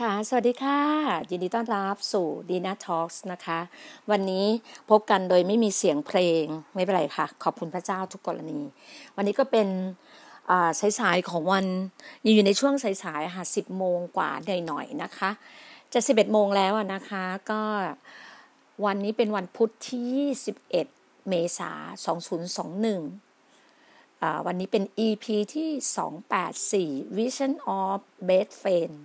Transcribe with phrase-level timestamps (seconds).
[0.00, 0.80] ค่ะ สวัสดีค่ะ
[1.30, 3.60] ยินดีต้อนรับสู่ดีน่าทอล์กนะคะ
[4.10, 4.46] วันนี้
[4.90, 8.60] พบกันโดยไม่มีเสียงเพลงไม่เป็นไรค่ะ ขอบคุณพระเจ้าทุกกรณี
[9.16, 9.68] วันนี้ก็เป็น
[11.00, 11.66] สายๆของวัน
[12.24, 14.30] ยังอยู่ในช่วงสายๆค่ะสิบโมงกว่า
[14.66, 15.30] หน่อยๆนะคะ
[15.92, 17.62] จะสิบเอ็ดโมงแล้วนะคะ ก็
[18.84, 20.16] วันนี้เป็นวันพุธที่
[20.46, 20.86] สิบเอ็ด
[21.28, 21.72] เมษา
[22.04, 23.00] สองศูนย์สองหนึ่ง
[24.46, 25.24] วันนี้เป็น EP
[25.54, 25.70] ที่
[27.08, 27.98] 284 Vision of
[28.28, 28.96] Best Friend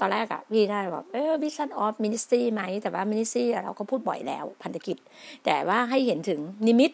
[0.00, 4.96] ตอนแรกอะพี่ได้บอกเออ Vision of Ministry ไหม แต่ว่า Ministry เราก็พูดบ่อยแล้วพันธกิจ
[5.44, 6.90] แต่ว่าให้เห็นถึงนิมิต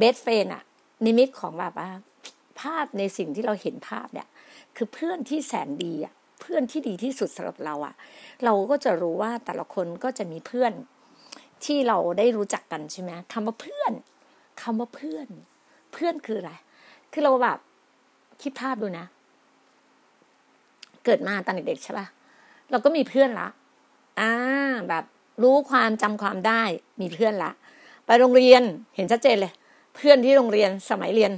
[0.00, 0.62] Best Friend อะ
[1.06, 1.90] นิมิตของแบบว่า
[2.60, 4.28] ภาพในสิ่งที่เราเห็นภาพเนี่ย
[4.76, 7.94] คือเพื่อนที่แสนดีอะเพื่อนที่ดีที่สุดสำหรับเราอะ
[8.44, 10.72] เราก็จะรู้ว่าแต่ละคนก็จะมีเพื่อน
[11.64, 13.92] ที่เราได้รู้จักกันใช่ไหมคำว่าเพื่อน
[14.62, 15.28] คำว่าเพื่อน
[15.92, 16.52] เพื่อนคืออะไร
[17.12, 17.58] คือเราแบบ
[18.42, 19.06] คิดภาพดูนะ
[21.04, 22.06] เกิดมาตอนเด็กๆใช่ปะ
[22.70, 23.48] เราก็มีเพื่อนละ
[24.20, 24.30] อ่า
[24.88, 25.04] แบบ
[25.42, 26.62] รู้ความจำความได้
[27.00, 27.50] มีเพื่อนละ
[28.06, 28.62] ไปโรงเรียน
[28.96, 29.52] เห็นชัดเจนเลย
[29.96, 31.32] เพื่อนที่โรงเรียนสมัยเรียน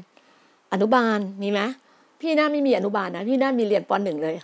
[0.72, 1.60] อนุบาลมีไหม
[2.20, 4.34] พี่น่าไม่มีอนุบาลนะพี่น่ามีเรียนปหนึ่งเลย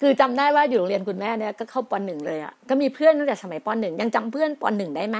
[0.00, 5.18] คือจำได้ว่าอยู่โรงเรียนคุณแม่เนี่ยก็เข้าปหนึ่งเลยอะก็มีเพื่อนตั้งแต่สมัยปหนึ่งยังจำเพื่อนปหนึ่งได้ไหม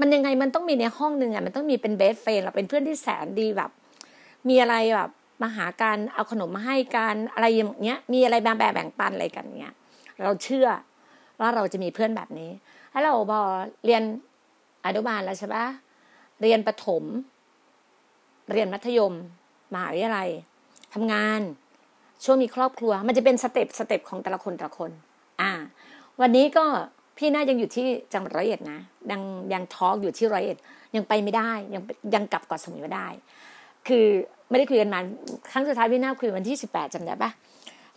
[0.00, 3.70] มันยังไงมันต้องมีในห้องหนึ่งอะมันต้องมีเป็น best friend เราเป็นเพื่อนที่แสนดีแบบ
[4.48, 5.10] มีอะไรแบบ
[5.42, 9.74] มาหาการเอาขนมมาให้กันอะไรอย่างเงี้ย มีอะไรแบ่งแบ่งปันอะไรกันเงี้ย
[10.22, 10.68] เราเชื่อ
[11.40, 12.50] ว่าเราจะมีเพื่อนแบบนี้
[12.90, 13.40] แล้วเราพอ
[13.84, 14.02] เรียน
[14.86, 15.66] อนุบาลแล้วใช่ปะ
[16.42, 17.02] เรียนประถม
[18.52, 19.14] เรียนมัธยม
[19.72, 20.28] มหาวิทยาลัย
[20.94, 21.40] ทำงาน
[22.24, 24.90] ช่วงมีครอบครัว มันจะเป็น step step ของแต่ละคนแต่ละคน
[25.40, 25.52] อ่า
[26.20, 26.64] วันนี้ก็
[27.18, 29.20] พี่น่ายังอยู่ที่จังหวัดร้อยเอ็ดนะยัง
[29.52, 30.58] ยังทอล์กอยู่ที่ร้อยเอ็ด
[30.96, 31.82] ยังไปไม่ได้ ยัง
[32.14, 33.06] ยังกลับเกาะสมุยไม่ได้
[33.88, 34.06] คือ
[34.48, 35.00] ไม่ได้คุยกันมา
[35.50, 37.30] ครั้งสุดท้ายพี่น่าคุยวันที่สิบแปดจำได้ปะ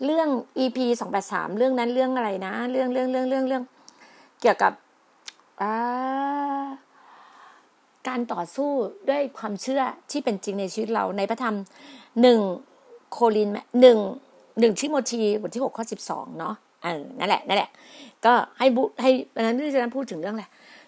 [0.06, 0.30] เรื่อง
[0.64, 3.64] EP สองแปดสามเรื่องนั้นเรื่องอะไรนะ เรื่องเรื่องเรื่องเรื่องเรื่อง
[4.42, 4.72] เกี่ยวกับ
[8.08, 8.72] การต่อสู้
[9.10, 9.82] ด้วยความเชื่อ
[10.12, 11.56] ที่เป็นจริงในชีวิตเราในพระธรรม
[12.22, 12.40] หนึ่ง
[13.12, 13.50] โคลิน
[13.82, 13.98] หนึ่ง
[14.60, 16.56] หนึ่งทิโมธีบทที่หกข้อสิบสองเนาะ
[16.86, 17.70] ออนั่นแหละนั่นแหละ
[18.26, 20.46] ก็ให้บุให้อันนั้นที่จะพูดถึงเรื่องอะไร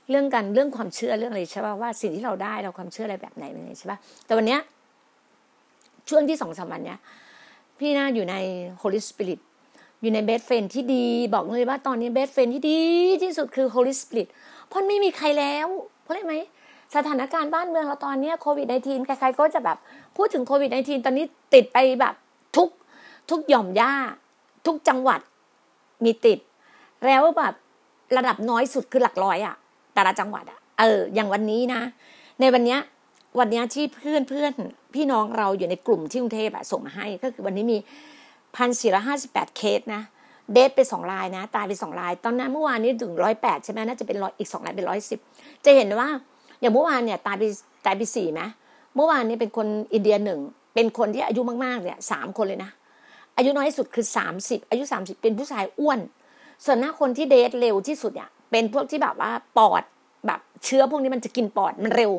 [0.10, 4.60] เรื่องการเรื่องความเชื่อเรื่องอะไรใช่ป่ะว่าสิ่งที่เราได้เราความเชื่ออะไรแบบไหนเป็นไงใช่ป่ะแต่วันเนี้ย
[6.10, 7.00] ช่วงที่สองสามวันเนี้ย
[7.80, 8.36] พี่น่าอยู่ใน
[8.82, 9.40] Holy Spirit
[10.02, 12.80] อยู่ในเบสเฟนที่ดี บอกเลยว่าตอนนี้เบสเฟนที่ดี
[13.24, 14.28] ที่สุดคือ Holy Spirit
[14.68, 15.68] เพราะไม่มีใครแล้ว
[16.04, 16.36] เพราะอะไรไหม
[16.96, 19.78] สถานการณ์บ้านเมืองเราตอนนี้โควิด -19 ใครๆก็จะแบบ
[20.18, 22.16] พูดถึงโควิด -19 ตอนนี้ติดไปแบบ
[22.58, 22.70] ทุก
[23.30, 23.94] ทุกหย่อมย่า
[24.66, 25.20] ทุกจังหวัด
[26.04, 26.40] มีติด
[27.06, 27.54] แล้วแบบ
[28.18, 29.56] ระดับน้อยสุดคือหลักร้อยอะ
[29.94, 31.82] แต่ละจังหวัดอะเออ อย่างวันนี้นะ
[32.40, 32.80] ในวันเนี้ย
[33.40, 34.52] วันนี้ที่เพื่อนเพื่อน
[34.96, 37.78] พี่น้องเราอยู่ในกลุ่มที่กรุงเทพอะส่งมาให้ ก็คือวันนี้มี
[38.56, 40.02] พันสี่ร้อยห้าสิบแปดเคสนะ
[40.54, 45.20] เดทไปสองรายนะ ตายไปสองราย ตอนนั้นเมื่อวานนี้ถึงร้อยแปดใช่ไหมน่าจะเป็นร้อยอีกสองรายเป็นร้อยสิบ
[45.66, 46.10] จะเห็นว่า
[46.62, 47.44] อย่างเมื่อวานเนี่ยตายไป
[47.86, 48.42] ตายไปสี่ไหม
[48.96, 50.40] เมื่อวานนี้เป็นคนอินเดียหนึ่ง
[50.76, 52.72] เป็นคนที่อายุมากๆเนี่ยสามคนเลยนะ
[53.38, 56.00] อายุน้อยสุดคือสามสิบอายุสามสิบเป็นผู้ชายอ้วน
[56.66, 59.84] ส่วนหน้าคนที่เดทเร็วที่สุดเนี่ยเป็นพวกที่แบบว่าปอด
[60.28, 62.12] แบบเชื้อพวกนี้มันจะกินปอดมันเร็ว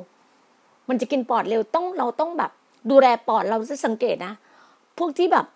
[0.89, 2.51] มันจะกินปอดเร็วต้องเราต้องแบบ
[2.91, 4.33] ดูแลปอดเราจะสังเกตนะ
[4.99, 5.47] พวกที่แบบ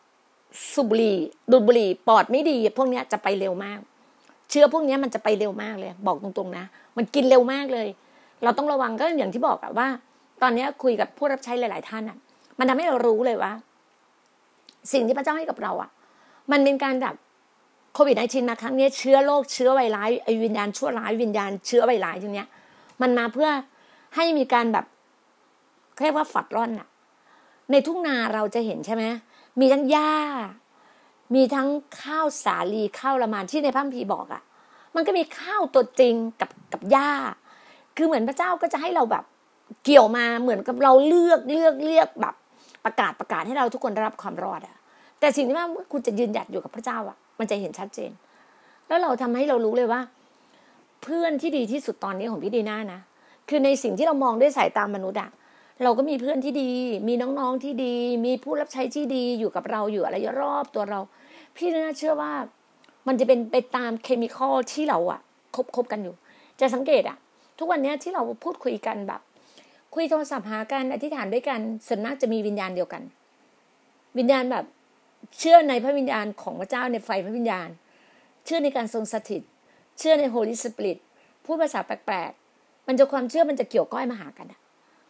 [0.75, 1.17] สูบบุหรี่
[1.51, 3.79] ดูดบุหรี่ปอดไม่ดี พวกนี้จะไปเร็วมาก
[4.51, 6.65] เชื้อพวกนี้มันจะไปเร็วมากเลย บอกตรงๆนะ
[6.97, 7.89] มันกินเร็วมากเลย
[8.43, 9.89] เราต้องระวังก็อย่างที่บอกอะว่า
[10.43, 12.17] ตอนนี้คุยกับผู้รับใช้หลาย ๆ ท่านอะ
[12.59, 13.53] มันทำให้เรารู้เลยว่า
[14.93, 15.91] สิ่งที่พระเจ้าให้กับเราอะ
[16.53, 17.15] มันเป็นการแบบ
[17.95, 20.11] โควิด -19 มาครั้งนี้เชื้อโรคเชื้อไวรัส
[20.45, 22.49] วิญญาณชั่วร้ายวิญญาณเชื้อไวรัสตรงเนี้ย
[23.03, 23.51] มันมาเพื่อ
[24.17, 24.85] ให้มีการแบบ
[26.03, 26.89] เรียกว่าฝัดร่อนอะ
[27.71, 29.05] ในทุ่งนาเราจะเห็นใช่ไหม
[29.61, 30.13] มีทั้งหญ้า
[31.35, 31.69] มีทั้ง
[32.03, 34.43] ข้าวสาลีข้าวละมานที่ในพระคัมภีร์บอกอะ
[34.95, 37.11] มันก็มีข้าวตัวจริงกับกับหญ้า
[37.97, 39.25] คือเหมือนพระเจ้าก็จะให้เราแบบ
[39.85, 42.35] เกี่ยวมาเหมือนกับเราเลือกเลือกเลือกแบบ
[42.85, 44.77] ประกาศประกาศให้เราทุกคนได้รับความรอดอะ
[45.21, 48.11] แต่สิ่งที่ว่าคุณจะยืนหยัดอยู่กับพระเจ้าอะมันจะเห็นชัดเจน
[48.89, 50.01] แล้วเราทำให้เรารู้เลยว่า
[51.03, 53.01] เพื่อนที่ดีที่สุดตอนนี้ของพี่ดีน่านะ
[53.49, 55.31] คือในสิ่งที่เรามองด้วยสายตามนุษย์อะ
[55.83, 56.71] เราก็มีเพื่อนที่ดี
[57.09, 57.95] มีน้องๆที่ดี
[58.25, 61.01] มีผู้รับใช้ที่ดีอยู่กับเราอยู่อะไรรอบตัวเรา
[61.57, 62.33] พี่น่าเชื่อว่า
[63.07, 65.21] มันจะเป็นไปตาม chemical ที่เราอะ
[65.57, 66.15] คบคบกันอยู่
[66.61, 67.17] จะสังเกตอะ
[67.59, 69.21] ทุกวันนี้ที่เราพูดคุยกันแบบ
[69.95, 73.03] คุยโทรศัพท์หากันอธิษฐานด้วยกันส่วนมากจะมีวิญญาณเดียวกัน
[74.19, 74.65] วิญญาณแบบ
[75.39, 77.69] เชื่อในพระวิญญาณของพระเจ้าในไฟพระวิญญาณ
[78.45, 79.43] เชื่อในการทรงสถิต
[79.99, 80.99] เชื่อใน Holy Spirit
[81.45, 84.47] พูดภาษาแปลกๆมันจะความเชื่อมันจะเกี่ยวก้อยมาหากัน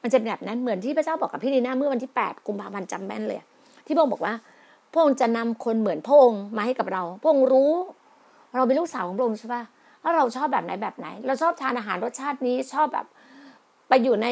[0.06, 3.40] มันจะแบบนั้นเหมือนที่พระเจ้าบอกกับพี่ดีน่าเมื่อวันที่แปดกุมภาพันธ์จำแม่นเลย
[3.86, 4.34] ที่พระองค์บอกว่า
[4.92, 7.72] พระองค์จะนำคนเหมือนพระองค์มาให้กับเราพระองค์รู้
[8.56, 9.62] เราเป็นลูกสาวของพระองค์ใช่ปะ
[10.02, 13.06] ว่าเราชอบแบบไหนแบบไหน เราชอบทานอาหารรสชาตินี้ชอบแบบ
[13.88, 14.26] ไปอยู่ใน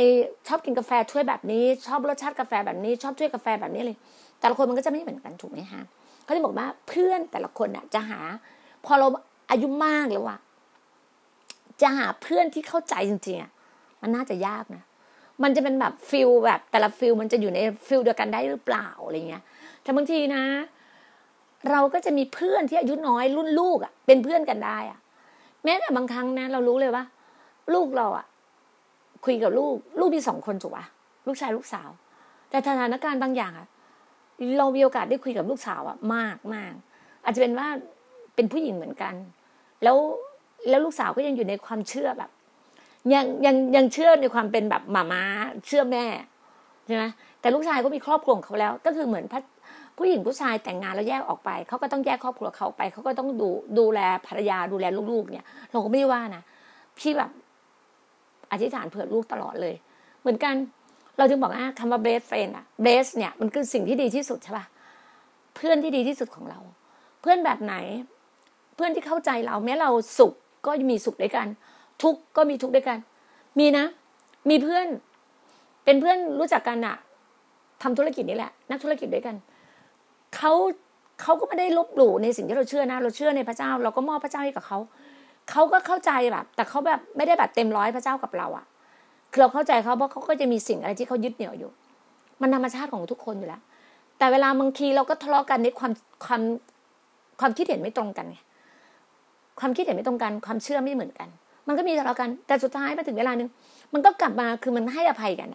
[0.48, 3.96] ชอบกินกาแฟถ้วยแบบนี้ ชอบรสชาติกาแฟแบบนี้ ชอบถ้วยกาแฟแบบนี้เลย
[4.40, 5.82] แต่ละคนมันก็จะไม่เหมือนกันถูกไหมฮะ
[6.24, 8.20] เขาจะบอกว่าเพื่อนแต่ละคนน่ะ จะหา
[8.84, 9.06] พอเรา
[9.50, 10.38] อายุมากแล้วว่ะ
[11.82, 13.50] จะหาเพื่อนที่เข้าใจจริงๆอะ
[14.02, 14.82] มันน่าจะยากนะ
[15.42, 19.42] มันจะเป็นแบบ feel แบบแต่ละ feel มันจะอยู่ใน feel เดียวกันได้หรือเปล่าอะไรเงี้ย
[19.82, 20.42] แต่บางทีนะ
[21.70, 24.98] เราก็จะมีเพื่อนที่อายุน้อยรุ่นลูกอะ เป็นเพื่อนกันได้อะ
[25.64, 27.04] แม้แต่บางครั้งนะ เรารู้เลยว่า
[27.74, 28.26] ลูกเราอะ
[29.24, 30.84] คุยกับลูก ลูกมีสองคนถูกป่ะ
[31.26, 31.88] ลูกชายลูกสาว
[32.50, 33.68] แต่สถานการณ์บางอย่างอะ
[34.58, 36.72] เรามีโอกาสได้คุยกับลูกสาวอะมากมาก
[37.24, 37.68] อาจจะเป็นว่า
[38.34, 39.14] เป็นผู้หญิงเหมือนกัน
[39.82, 39.96] แล้ว
[40.68, 42.30] แล้วลูกสาวก็ยังอยู่ในความเชื่อแบบ
[43.12, 45.22] ยังยังยังเชื่อในความเป็นแบบหมาม้า
[45.66, 46.04] เชื่อแม่
[46.86, 47.04] ใช่ไหม
[47.40, 49.24] แต่ลูกชายก็มีครอบครัวของเขาแล้ว ก็คือเหมือน
[49.98, 53.48] ผู้หญิงผู้ชายแต่งงานแล้วแยกออกไป เขาก็ต้องแยกครอบครัวเขาไป เขาก็ต้องดู
[53.78, 56.42] ดูแลภรรยาดูแลลูกๆ เนี่ย เราก็ไม่ได้ว่านะ
[56.98, 57.30] พี่แบบ
[58.50, 59.74] อธิษฐานเผื่อลูกตลอดเลย
[60.20, 60.54] เหมือนกัน
[61.18, 64.64] เราจึงบอกว่าคำว่าเบสเฟนอะเบสเนี่ยมันคือสิ่งที่ดีที่สุดใช่ป่ะ
[65.54, 66.58] เพื่อนที่ดีที่สุดของเรา
[67.20, 67.74] เพื่อนแบบไหน
[68.76, 70.32] เพื่อนที่เข้าใจเรา แม้เราสุข
[70.66, 71.46] ก็มีสุขด้วยกัน
[72.02, 72.98] ทุกก็มีทุกด้วยกัน
[73.58, 73.84] มีนะ
[74.50, 74.86] มีเพื่อน
[75.84, 76.96] เป็นเพื่อนรู้จักกันอะ
[77.82, 79.36] ทำธุรกิจนี่แหละ นักธุรกิจด้วยกัน
[80.36, 80.52] เขา
[81.22, 84.78] เขาก็ไม่ได้ลบหลู่ในสิ่งที่เราเชื่อนะ เราเชื่อในพระเจ้า เราก็มอบพระเจ้าให้กับเขา
[85.50, 88.64] เขาก็เข้าใจแบบ แต่เขาแบบไม่ได้แบบเต็มร้อยพระเจ้ากับเราอะ
[89.30, 91.70] คือเราเข้าใจเขาเพราะเขาก็จะมีสิ่งอะไรที่เขายึดเหนี่ยวอยู่
[92.40, 93.62] มันธรรมชาติของทุกคนอยู่แล้ว
[94.18, 95.92] แต่เวลาบางทีเราก็ทะเลาะกันในความ
[96.24, 96.42] ความ
[97.40, 98.38] ความคิดเห็นไม่ตรงกันไง
[99.60, 101.28] ความคิดเห็นไม่ตรงกัน ความเชื่อไม่เหมือนกัน
[101.68, 103.48] มันก็มีทะเลาะกันแต่สุดท้ายมาถึงเวลานึง
[103.92, 105.48] มันก็กลับมาคือมันให้อภัยกัน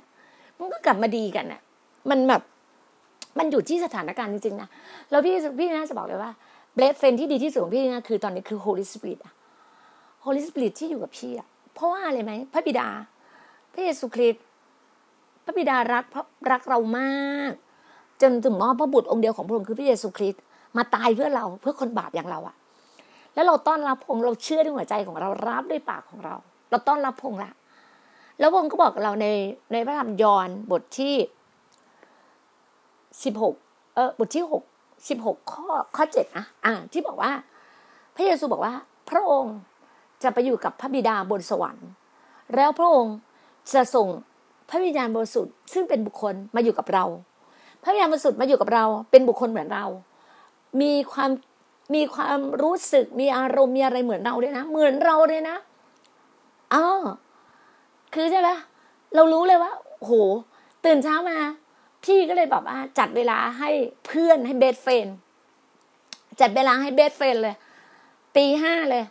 [0.60, 1.62] มันก็กลับมาดีกันอะ
[2.10, 2.42] มันแบบ
[3.40, 4.70] มันอยู่ที่สถานการณ์จริงๆนะ
[5.10, 6.32] แล้วพี่พี่น่าจะบอกเลยว่า
[6.76, 9.34] best friend ที่ดีที่สุดของพี่นะคือตอนนี้คือ Holy Spirit อะ
[10.24, 12.88] Holy Spirit ที่อยู่กับพี่อะเพราะว่าอะไรไหมพระบิดา
[13.74, 14.44] พระเยซูคริสต์
[15.46, 17.52] พระบิดารักพระรักเรามาก
[18.22, 20.42] จนถึงมอบพระบุตรองค์เดียวของพระองค์คือพระเยซูคริสต์
[20.78, 22.56] มาตายเพื่อเราเพื่อคนบาปอย่างเราอะ
[23.40, 26.36] แล้วเราต้อนรับพระองค์เราเชื่อด้วยหัวใจของเรารับด้วยปากของเรา
[26.70, 27.52] เราต้อนรับพระองค์ละ
[28.40, 29.28] แล้วพระองค์ก็บอกเราใน
[29.74, 31.16] ในพระธรรมยอห์นบทที่
[33.24, 33.56] สิบหก
[33.96, 34.64] เออบทที่หก
[35.10, 35.66] สิบหกข้อ
[35.96, 37.32] ข้อเจ็ดนะอ่าที่บอกว่า
[38.16, 38.74] พระเยซูบอกว่า
[39.10, 39.56] พระองค์
[40.24, 41.90] จะไปอยู่กับพระบิดาบนสวรรค์
[42.56, 43.16] แล้วพระองค์
[43.74, 44.08] จะส่ง
[44.70, 47.06] พระวิญญาณบริสุทธิ์ซึ่งเป็นบุคคลมาอยู่กับเรา
[47.84, 49.86] พระวิญญาณบริสุทธิ์มาอยู่กับเรา เป็นบุคคลเหมือนเรา
[50.82, 51.30] มีความ
[51.94, 55.58] มีความรู้สึกมีอารมณ์มีอะไรเหมือนเราเลยนะ เหมือนเราเลยนะ
[56.74, 56.86] อ๋อ
[58.14, 58.50] คือใช่ไหม
[59.16, 60.12] เรารู้เลยว่าโห
[60.86, 61.38] ตื่นเช้ามา
[62.04, 63.70] พี่ก็เลยแบบว่าจัดเวลาให้
[64.08, 65.08] เพื่อนให้ best friend
[66.42, 67.56] จัดเวลาให้ best friend เลย
[68.36, 69.04] ตีห้าเลย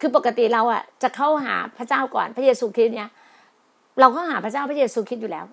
[0.00, 3.10] คือปกติเราอะจะเข้าหาพระเจ้าก่อนพระเยซูคริสต์เนี่ย
[4.00, 5.46] เราเข้าหาพระเจ้าพระเยซูคริสต์อยู่แล้ว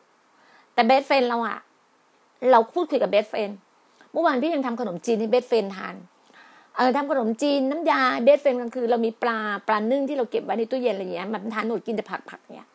[0.73, 1.57] แต่ best friend เราอะ
[2.51, 3.49] เราพูดคุยกับ best friend
[4.11, 5.95] เมื่อวานพี่ยังทำขนมจีนให้ best friend ทาน
[6.75, 12.67] เออทำขนมจีนน้ำยา best friend กลางคืนเรามีปลาปลานึ่งที่เราเก็บไว้ในตู้เย็นอะไรอย่างเงี้ยมันทานหนูกินแต่ผักผักเนี่ย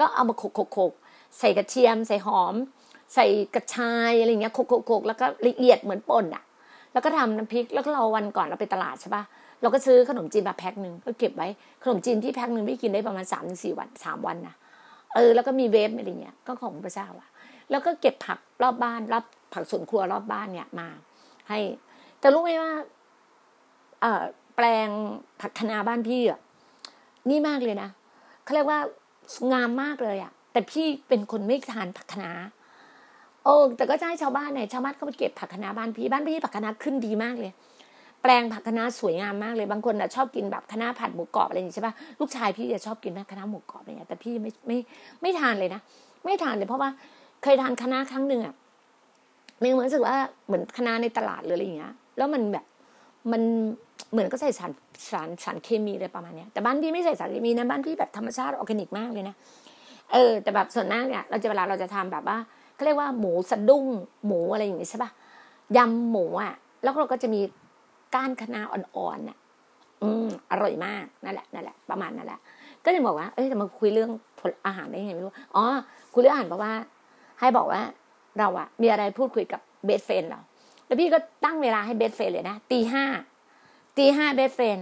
[0.00, 2.54] ก็เอามาโขกๆใส่กระเทียม ใส่หอม
[3.14, 6.44] ใส่กระชายอะไรเงี้ยโขกๆแล้วก็ละเอียดเหมือนป่นอะ
[6.92, 9.22] แล้วก็ทำน้ำพริกแล้วก็เราวันก่อนเราไปตลาดใช่ปะ
[9.60, 11.48] เราก็ซื้อขนมจีนมาแพ็คหนึ่งก็เก็บไว้
[11.82, 14.54] ขนมจีนที่แพ็คหนึ่งพี่กินได้ประมาณสามถึงสี่วันสามวันนะ
[15.14, 17.28] เออแล้วก็มีเวฟอะไรเงี้ยก็ของพระเจ้าอะ
[17.70, 20.88] แล้วก็เก็บผักรอบบ้านรอบผักสวนครัวรอบบ้านเนี่ยมา
[21.48, 21.58] ให้
[22.20, 22.72] แต่รู้ไหมว่า
[24.56, 24.88] แปลง
[25.40, 26.40] ผักคะนาบ้านพี่อะ
[27.30, 27.88] นี่มากเลยนะ
[28.44, 28.80] เขาเรียกว่า
[29.52, 32.30] งามมากเลยอะ แต่พี่เป็นคนไม่ทานผักคะนา
[33.44, 37.52] โอ้แต่ก็จะให้ชาวบ้านเนี่ยชาวบ้านเขาไปเก็บผักคะนาบ้านพี่บ้านพี่ผักคะนาขึ้นดีมากเลย
[38.22, 44.78] แปลงผักคะนาสวยงามมากเลยบางคนอะชอบกินแบบคะนาผัดหมูกรอบอะไรอย่างนี้ใช่ปะลูกชายพี่จะชอบกินนะคะนาหมูกรอบอะไรอย่างเงี้ยแต่พี่ไม่ไม่
[45.22, 45.80] ไม่ทานเลยนะ
[46.24, 46.90] ไม่ทานเลยเพราะว่า
[47.42, 48.54] เคยทานคะนาครั้งหนึ่งอะ
[49.60, 52.64] มันเหมือนรู้สึกว่าเหมือนคะนาในตลาดเลยอะไรอย่างเงี้ย แล้วมันแบบ
[53.32, 53.42] มัน
[54.12, 54.70] เหมือนก็ใส่สาร
[55.10, 59.34] สารสารเคมีอะไรประมาณนี้แต่บ้านพี่ไม่ใส่สารเคมีนะบ้านพี่แบบธรรมชาติออร์แกนิกมากเลยนะ
[60.12, 62.38] เออ แต่แบบส่วนมากเนี่ยเราจะเวลาเราจะทำแบบว่า
[62.74, 63.86] เขาเรียกว่าหมูสะดุ้ง
[64.26, 65.10] หมูอะไรอย่างนี้ใช่ปะ
[65.76, 67.40] ยำหมูอะ แล้วเราก็จะมี
[68.14, 69.38] ก้านคะน้าอ่อนๆน่ะ
[70.02, 72.40] อืมอร่อยมากนั่นแหละนั่นแหละประมาณนั่นแหละ
[72.84, 75.64] ก็จะบอกว่าเอ้ยจะมาคุยเรื่องผลอาหารได้ยังไงไม่รู้อ๋อ
[76.12, 76.72] คุยเรื่องอาหารเพราะว่า
[77.40, 77.80] ให้บอกว่า
[78.38, 80.40] เราอะมีอะไรพูดคุยกับ best friend เรา
[80.94, 83.04] แล้วพี่ก็ตั้งเวลาให้ best friend เลยนะตีห้า
[83.98, 84.78] ตีห้า best friend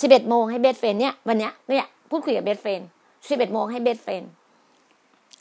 [0.00, 2.80] สิบเอ็ดโมงให้ best friend เนี่ยวันเนี้ยเนี่ยพูดคุยกับ best friend
[3.28, 4.22] สิบเอ็ดโมงให้ best friend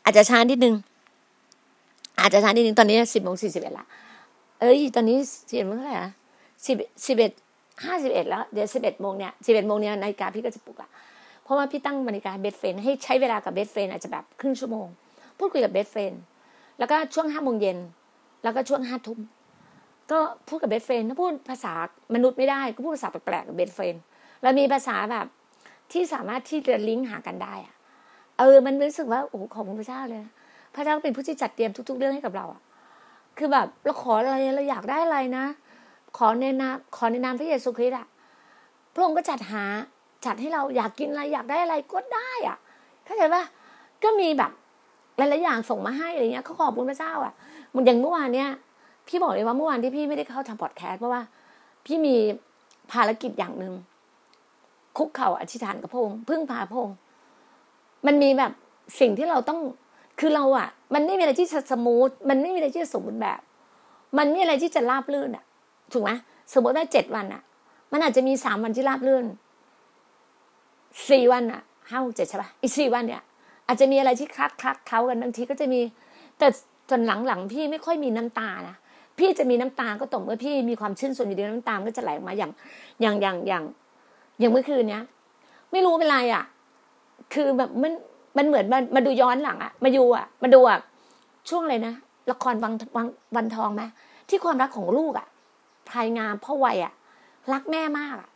[0.03, 0.75] อาจจะช้านิดนึง
[2.19, 3.85] อาจจะช้านิดนึงตอนนี้สิบโมงสี่สิบเอ็ดละ
[4.61, 6.09] เอ้ยตอนนี้เสียงเมื่อไหร่อะ
[6.65, 6.75] สิบ
[7.07, 7.31] สิบเอ็ด
[7.85, 10.89] ห้าสิบเอ็ดแล้วเดี๋ยวสิบเอ็ดโมงเนี่ยสิบเอ็ดโมงเนี่ยนาฬิกาพี่ก็จะปลุกละ
[11.43, 14.87] เพราะว่าพี่ตั้งนาฬิกา best friend ให้ใช้เวลากับ best friend อาจจะแบบครึ่งชั่วโมง
[15.37, 16.13] พูดคุยกับ best friend
[16.79, 17.77] แล้วก็ช่วงห้าโมงเย็น
[18.43, 19.19] แล้วก็ช่วงห้าทุ่ม
[20.11, 21.73] ก็พูดกับ best friend ถ้าพูดภาษา
[22.13, 23.95] มนุษย์ไม่ได้ ก็พูดภาษาแปลกๆกับ best friend
[24.41, 25.25] แล้วมีภาษาแบบ
[25.91, 27.75] ที่สามารถที่จะลิงก์หากันได้อะ
[28.39, 30.21] เออ มันรู้สึกว่าโอ้ขอบคุณพระเจ้าเลย
[30.75, 32.61] พระเจ้าเป็นผู้ที่จัดเตรียมทุก ๆ เรื่องให้กับเราอะ
[33.37, 35.45] คือแบบเราขออะไรเราอยากได้อะไรนะ
[36.17, 38.07] ขอในนามขอในนามพระเยซูคริสต์อะ
[38.93, 39.63] พระองค์ก็จัดหา
[40.25, 42.57] จัดให้เราอยากกินอะไรอยากได้อะไรก็ได้อะ
[43.05, 43.43] เข้าใจปะ
[44.03, 44.51] ก็มีแบบ
[45.17, 47.33] หลายๆอย่างส่งมาให้อะไรเงี้ยเขาขอบคุณพระเจ้าอะ
[47.73, 48.49] มันอย่างเมื่อวานเนี้ย
[49.07, 51.21] พี่บอกเลยว่าเมื่อวานที่พี่ไม่ได้เข้าทำพอดแคสต์เพราะว่า
[51.85, 52.15] พี่มี
[52.91, 53.73] ภารกิจอย่างหนึ่ง
[54.97, 56.97] คุกเข่าอธิษฐานกับพระองค์พึ่งพาพระองค์
[58.05, 58.51] มันมีแบบ
[58.99, 59.59] สิ่งที่เราต้อง
[60.19, 63.39] คือเราอะมันไม่มีอะไรที่จะสมูทมันไม่มีอะไรที่จะสมบูรณ์แบบ
[64.17, 65.43] มันไม่มีอะไรที่จะราบรื่นอะ
[65.93, 66.11] ถูกไหม
[66.53, 67.41] สมมติว่าเจ็ดวันอะ
[67.91, 69.25] มันอาจจะมีสามวันที่ราบรื่น
[71.09, 73.23] สี่วันอะห้าเจ็ดใช่ปะอีกสี่วันเนี่ย
[73.67, 75.81] อาจจะมีอะไรที่คลักคลักเขากันบางทีก็จะมี
[76.37, 76.47] แต่
[76.89, 78.75] จนหลังๆพี่ไม่ค่อยมีน้ำตานะ
[79.17, 82.51] พี่จะมีน้ำตาก็ต่อเมื่อพี่มีความชื่นชมอยู่ดีน้ำตาก็จะไหลออกมาอย่าง
[83.01, 83.63] อย่างอย่างอย่าง
[84.39, 85.03] อย่างเมื่อคืนเนี้ย
[85.71, 86.43] ไม่รู้เป็นไรอะ
[87.33, 87.91] คือแบบมัน
[88.37, 90.79] มันเหมือนมามาดูย้อนหลังอะ มาดูอะ มาดูอะ
[91.49, 91.93] ช่วงอะไรนะ
[92.31, 93.83] ละครวังวังวันทองไหม
[94.29, 95.27] ที่ความรักของลูกอะ
[95.89, 96.93] พายงามพ่อวัยอะ
[97.53, 98.29] รักแม่มากอะ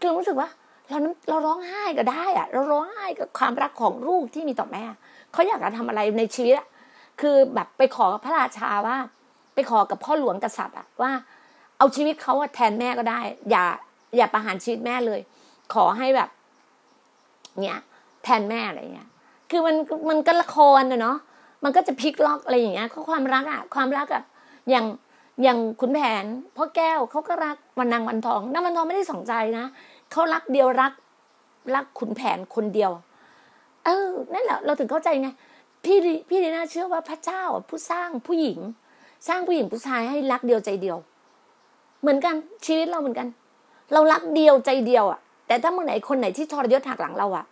[0.00, 0.48] คือรู้สึกว่า
[0.88, 4.84] เราเราร้องไห้ก็ได้อะ เราร้องไห้กับความรักของลูกที่มีต่อแม่
[5.32, 6.66] เขาอยากจะทำอะไรในชีวิตอะ
[7.20, 8.96] คือแบบไปขอพระราชาว่า
[9.58, 11.10] ไปขอกับพ่อหลวงกษัตริย์อะว่า
[11.78, 13.64] เอาชีวิตเขาแทนแม่ก็ได้ อย่า
[14.16, 15.20] อย่าประหารชีวิตแม่เลย
[15.74, 16.30] ขอให้แบบ
[17.60, 17.78] เนี้ย
[18.24, 19.08] แทนแม่อะไรเงี้ย
[19.50, 19.76] คือมัน
[20.08, 21.16] มันก็ละครนะเนาะ
[21.64, 24.24] มันก็จะพลิกล็อกอะไรอย่างเงี้ยเขาความรักอะความรักแบบ
[24.70, 24.86] อย่าง
[25.42, 26.24] อย่างขุนแผน
[26.56, 29.64] พ่อแก้วเขาก็รักวันนางวันทองนางวันทองไม่ได้สนใจนะ
[30.12, 30.92] เขารักเดียวรัก
[31.74, 32.90] รักขุนแผนคนเดียว
[33.84, 35.28] เออนั่นแหละเราถึงเข้าใจไง
[35.84, 35.98] พี่
[36.28, 38.60] พี่ดีน่าเชื่อว่าพระเจ้าผู้สร้างผู้หญิง
[39.26, 40.96] สร้างผู้หญิงผู้ชายให้รักเดียวใจเดียว
[42.00, 42.34] เหมือนกัน
[42.66, 43.28] ชีวิตเราเหมือนกัน
[43.92, 47.44] เรารักเดียวใจเดียวอะ แต่ถ้าเมื่อไหร่คนไหนที่ทรยศหักหลังเราอะ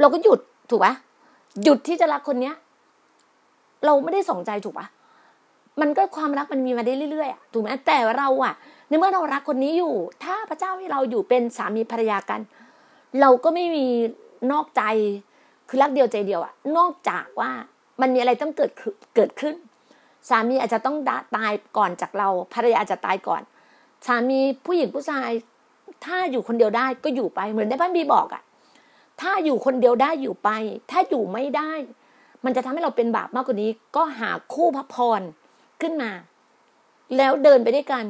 [0.00, 0.94] เราก็หยุดถูกปะ
[1.62, 2.54] หยุดที่จะรักคนเนี้ย
[3.84, 4.86] เราไม่ได้สนใจถูกปะ
[5.80, 8.54] มันก็ความรักมันมีมาได้เรื่อยๆถูกไหมแต่เราอะ
[8.88, 9.94] ในเมื่อเรารักคนนี้อยู่
[10.24, 12.40] ถ้าพระเจ้าให้เราอยู่เป็นสามีภรรยากัน
[13.20, 13.86] เราก็ไม่มี
[14.52, 14.82] นอกใจ
[15.68, 17.50] คือรักเดียวใจเดียวอะ นอกจากว่า
[18.00, 18.70] มันมีอะไรต้องเกิด
[19.16, 19.54] เกิดขึ้น
[20.28, 20.96] สามีอาจจะต้อง
[21.36, 23.42] ตายก่อนจากเราภรรยาอาจจะตายก่อน
[24.06, 25.30] สามีผู้หญิงผู้ชาย
[26.04, 28.42] ถ้าอยู่คนเดียวได้ก็อยู่ไปเหมือนในพระบีบอกอะ
[29.20, 30.50] ถ้าอยู่คนเดียวได้อยู่ไป
[30.90, 31.72] ถ้าอยู่ไม่ได้
[32.44, 35.20] มันจะทำให้เราเป็นบาปมากกว่านี้ ก็หาคู่พระพร
[35.80, 36.10] ขึ้นมา
[37.16, 38.04] แล้วเดินไปด้วยกัน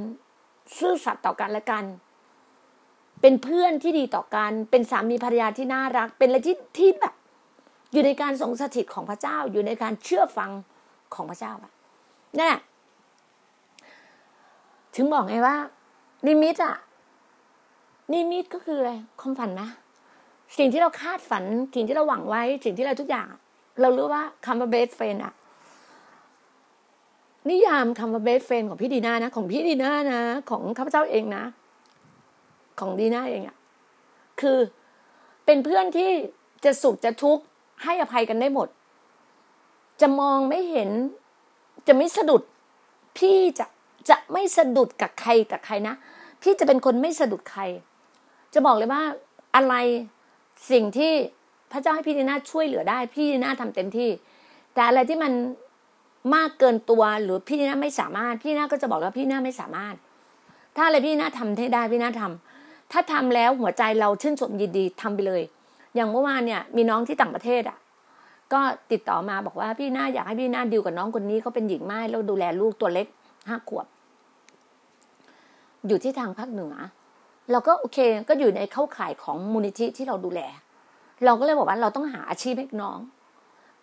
[0.78, 1.84] ซื่อสัตย์ต่อกันและกัน
[3.20, 7.14] เป็นเพื่อนที่ดีต่อกัน เป็นสามีภรรยาที่น่ารัก เป็นอะไรที่ที่แบบ
[7.92, 10.50] อยู่ในการทรงสถิตของพระเจ้า อยู่ในการเชื่อฟัง
[11.14, 11.72] ของพระเจ้าอะ
[12.36, 12.60] นั่นแหละ
[14.94, 15.56] ถึงบอกไงว่า
[16.26, 16.76] นิมิตอะ
[18.12, 19.68] นิมิตก็คืออะไรความฝันนะ
[20.58, 23.28] สิ่งที่เราคาดฝัน สิ่งที่เราหวังไว้ สิ่งที่เราทุกอย่าง
[23.80, 25.32] เรารู้ว่าคำว่า best friend อะ
[27.50, 30.20] นิยามคำว่า best friend ของพี่ดีน่านะ ของพี่ดีน่านะ
[30.50, 31.44] ของข้าพเจ้าเองนะ
[32.80, 33.56] ของดีน่าเองอะ
[34.40, 34.58] คือ
[35.44, 36.10] เป็นเพื่อนที่
[36.64, 37.44] จะสุขจะทุกข์
[37.84, 38.68] ให้อภัยกันได้หมด
[40.00, 40.90] จะมองไม่เห็น
[41.86, 42.42] จะไม่สะดุด
[43.18, 43.66] พี่จะ
[44.08, 45.94] จะไม่สะดุดกับใครกับใครนะ
[46.42, 47.62] พี่จะเป็นคนไม่สะดุดใคร
[48.54, 49.02] จะบอกเลยว่า
[49.56, 49.74] อะไร
[50.70, 51.12] สิ่งที่
[51.72, 54.10] พระเจ้าให้พี่ดีน่าช่วยเหลือได้ พี่ดีน่าทำเต็มที่
[54.74, 55.32] แต่อะไรที่มัน
[56.34, 59.94] มากเกินตัวหรือพี่น่าไม่สามารถ พี่น่าก็จะบอกว่าพี่น่าไม่สามารถ
[60.76, 65.42] ถ้าอะไรพี่น่าทำให้ได้พี่น่าทำถ้าทำแล้วหัวใจเราชื่นชมยินดีทำไปเลย
[65.94, 67.78] อย่างเมื่อวานเนี่ย มีน้องที่ต่างประเทศอะ
[68.52, 68.60] ก็
[68.92, 73.06] ติดต่อมาบอกว่าพี่น่าอยากให้พี่น่าดิวกับน้องคนนี้เขาเป็นหญิงไม้แล้วดูแลลูกตัวเล็ก
[73.48, 73.86] ห้าขวบ
[75.86, 76.74] อยู่ที่ทางภาคเหนือ
[77.50, 80.40] เราก็โอเค ก็อยู่ในเข้าข่ายของมูลนิธิที่เราดูแล
[81.24, 82.98] เราก็เลยบอกว่าเราต้องหาอาชีพให้น้อง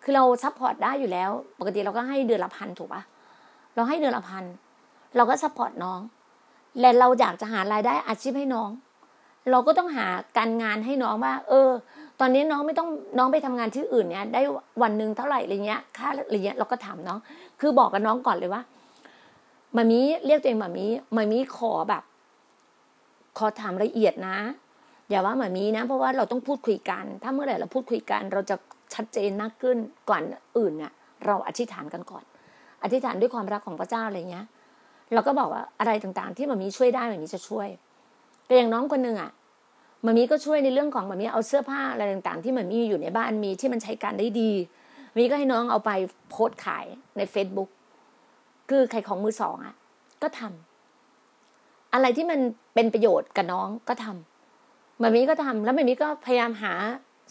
[0.02, 3.02] คือเรา support ได้อยู่แล้ว ปกติเราก็ให้เดือนละพันถูกปะ
[3.74, 4.44] เราให้เดือนละพัน
[5.16, 6.00] เราก็ support น้อง
[6.80, 8.70] และเราอยากจะหารายได้อาชีพให้น้อง
[9.50, 10.06] เราก็ต้องหา
[10.38, 11.70] การงานให้น้องว่า เออ
[12.20, 14.42] ตอนนี้น้องไม่ต้องน้องไปทำงานที่อื่นเนี่ย ได้
[14.82, 17.18] วันหนึ่งเท่าไหร่อะไรเงี้ยค่าอะไรเงี้ยเราก็ถามน้อง
[17.60, 18.62] คือบอกกับน้องก่อนเลยว่า
[19.76, 20.86] มามีเรียกตัวเองมามี
[21.16, 22.02] มามีขอแบบ
[23.38, 24.38] ขอถามละเอียดนะ
[25.08, 28.56] อย่าว่ามามีนะ เพราะว่าเราต้องพูดคุยกัน ถ้าเมื่อไหร่เราพูดคุยกัน เราจะ
[28.94, 29.76] ชัดเจนมากขึ้น
[30.10, 30.22] ก่อน
[30.58, 30.92] อื่นเนี่ย
[31.26, 32.24] เราอธิษฐานกันก่อน
[32.82, 34.46] อธิษฐานด้วยความรักของพระเจ้าอะไรเงี้ย
[35.14, 37.68] เราก็บอกว่าอะไรต่างๆ ที่มามีช่วยได้มามีจะช่วย
[38.46, 39.30] แต่อย่างน้องคนหนึ่งอะ
[40.06, 44.50] มามีก็ช่วยในเรื่องของมามีเอาเสื้อผ้าอะไรต่างๆ ที่มามีอยู่ในบ้านมีที่มันใช้การได้ดี
[45.16, 45.90] มีก็ให้น้องเอาไป
[46.30, 47.70] โพสขายใน Facebook
[48.68, 49.74] คือขายของมือสองอะ
[50.22, 52.40] ก็ทำอะไรที่มัน
[52.74, 56.72] เป็นประโยชน์กับน้องก็ทำมามีก็ทำแล้วมามีก็พยายามหา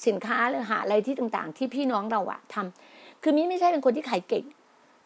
[0.08, 4.46] สินค้าหรือหาอะไรที่ต่างๆ ที่พี่น้องเราอะทำคือมิไม่ใช่เป็นคนที่ขายเก่ง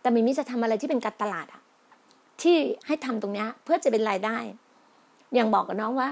[0.02, 1.62] แต่มิมิจะทำอะไรที่เป็นการตลาดอะ
[2.42, 2.56] ที่
[2.88, 4.38] ให้ทำตรงนี้เพื่อจะเป็นรายได้
[5.34, 6.10] อย่างบอกกับน้องว่า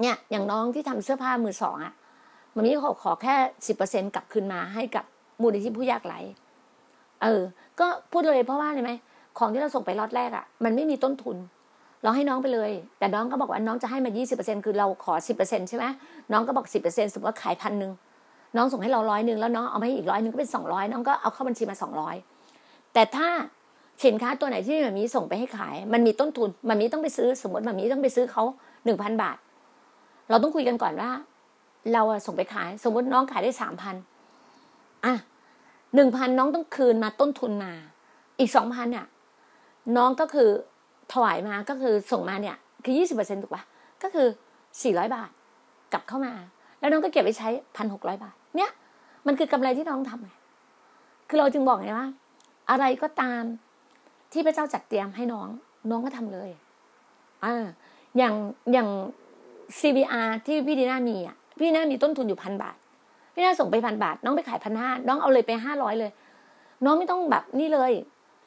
[0.00, 1.94] เนี่ยอย่างน้องที่ทำเสื้อผ้ามือสองอะ
[2.54, 3.34] มันมีขอขอแค่
[3.66, 5.04] สิบเปอร์เซ็นกลับคืนมาให้กับ
[5.40, 6.20] มูลนิธิผู้ยากไร้
[7.22, 7.42] เออ
[7.80, 8.92] ก็พูดเลยเพราะว่าอะไรไหม
[9.38, 11.36] ของที่เราส่งไปรอดแรกอะมันไม่มีต้นทุน
[12.02, 15.84] เราให้น้องไปเลย แต่น้องก็บอกว่าน้องจะให้มายี่สิบเปอร์เซ็นคือเราขอสิบเปอร์เซ็นใช่ไหม
[16.32, 17.92] น้องก็บอกสิบเปอร์เซ็นสมมติว่าขายพันหนึ่ง
[18.56, 22.16] น้องส่งให้เราร้อยหนึ่งแล้วน้องเอาให้อีกร้อยหนึ่งก็เป็นสองร้อยน้องก็เอาเข้าบัญชีมาสองร้อย
[22.94, 23.28] แต่ถ้า
[24.04, 28.44] สินค้าตัวไหนที่มันมีส่งไปให้ขาย มันมีต้นทุนมันมีต้องไปซื้อสมมติมันมีต้องไปซื้อเขา
[28.84, 29.36] หนึ่งพันบาท
[30.30, 31.10] เราต้องคุยกันก่อนว่า
[31.92, 33.96] เราส่งไปขาย สมมติน้องขายได้สามพัน
[35.04, 35.14] อะ
[35.94, 37.72] หนึ่งพันน้องต้องคืนมาต้นทุนมา
[38.40, 39.06] อีกสองพันเนี่ย
[39.96, 40.48] น้องก็คือ
[41.12, 43.62] ถวายมาก็คือส่งมาเนี่ย คือยี่สิบเปอร์เซ็นต์ถูกปะ
[44.02, 44.26] ก็คือ
[44.82, 45.30] สี่ร้อยบาท
[45.92, 46.32] กลับเข้ามา
[46.80, 48.70] แล้วน้องก็เก็บไว้ใช้พันหกร้อยบาท เนี่ย
[49.26, 50.30] มันคือกำไรที่น้องทำไง
[51.28, 52.08] คือเราจึงบอกไงว่า
[52.70, 53.42] อะไรก็ตาม
[54.32, 55.48] ที่พระเจ้าจัดเตรียมให้น้อง
[55.90, 56.50] น้องก็ทำเลย
[57.44, 57.64] อ่า
[58.18, 58.34] อย่าง
[58.72, 58.88] อย่าง
[59.78, 62.76] CVR ที่พี่ดีน่ามีอะ พี่ดีน่ามีต้นทุนอยู่พันบาท
[63.34, 66.10] พี่ดีน่าส่งไปพันบาท น้องไปขายพันห้าน้องเอาเลยไปห้าร้อยเลย
[66.84, 67.92] น้องไม่ต้องแบบนี่เลย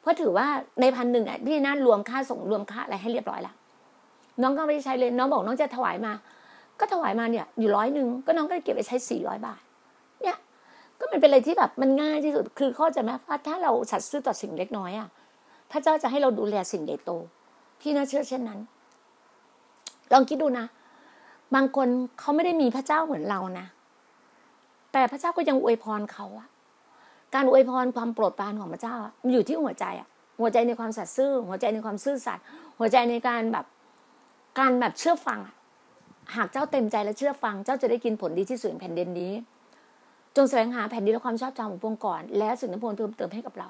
[0.00, 0.46] เพราะถือว่า
[0.80, 3.54] ในพันหนึ่งอะพี่ดีน่ารวมค่าส่งรวมค่าอะไรให้เรียบร้อยล้ว
[4.42, 6.12] น้องก็ไม่ได้ใช้เลย น้องบอกน้องจะถวายมา
[6.80, 9.60] ก็ถวายมาเนี่ย อยู่ร้อยหนึ่งก็น้องก็เก็บไปใช้สี่ร้อยบาท
[10.22, 10.36] เนี่ย
[10.98, 15.08] ก็มันเป็นอะไรที่แบบมันง่ายที่สุดคือข้อจะไหมว่าถ้าเราสัตย์ซื่อต่อสิ่งเล็กน้อยอะ
[15.70, 17.10] พระเจ้าจะให้เราดูแลสิ่งใหญ่โต
[17.80, 18.58] พี่น่าเชื่อเช่นนั้น
[20.12, 20.66] ลองคิดดูนะ
[21.54, 23.66] บางคนเขาไม่ได้มีพระเจ้าเหมือนเรานะ
[24.92, 26.48] แต่พระเจ้าก็ยังอวยพรเขาอะ
[27.34, 30.08] การอวยพรความโปรดปรานของพระเจ้ามันอยู่ที่หัวใจอะ
[30.40, 32.44] หัวใจในความสัตย์ซื่อ หัวใจในความซื่อสัตย์
[32.78, 33.66] หัวใจในการแบบ
[34.58, 35.40] การแบบเชื่อฟัง
[36.36, 39.32] หากเจ้าเต็มใจและเชื่อฟัง เจ้าจะได้กินผลดีที่สุดแผ่นดินนี้
[40.36, 43.68] จงแสวงหาแผ่นดินและความชอบธรรมของพระองค์ก่อน และสิ่งนั้นพระองค์เติมเติมให้กับเรา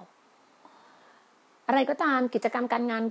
[1.66, 3.02] อะไรก็ตามกิจกรรมการงาน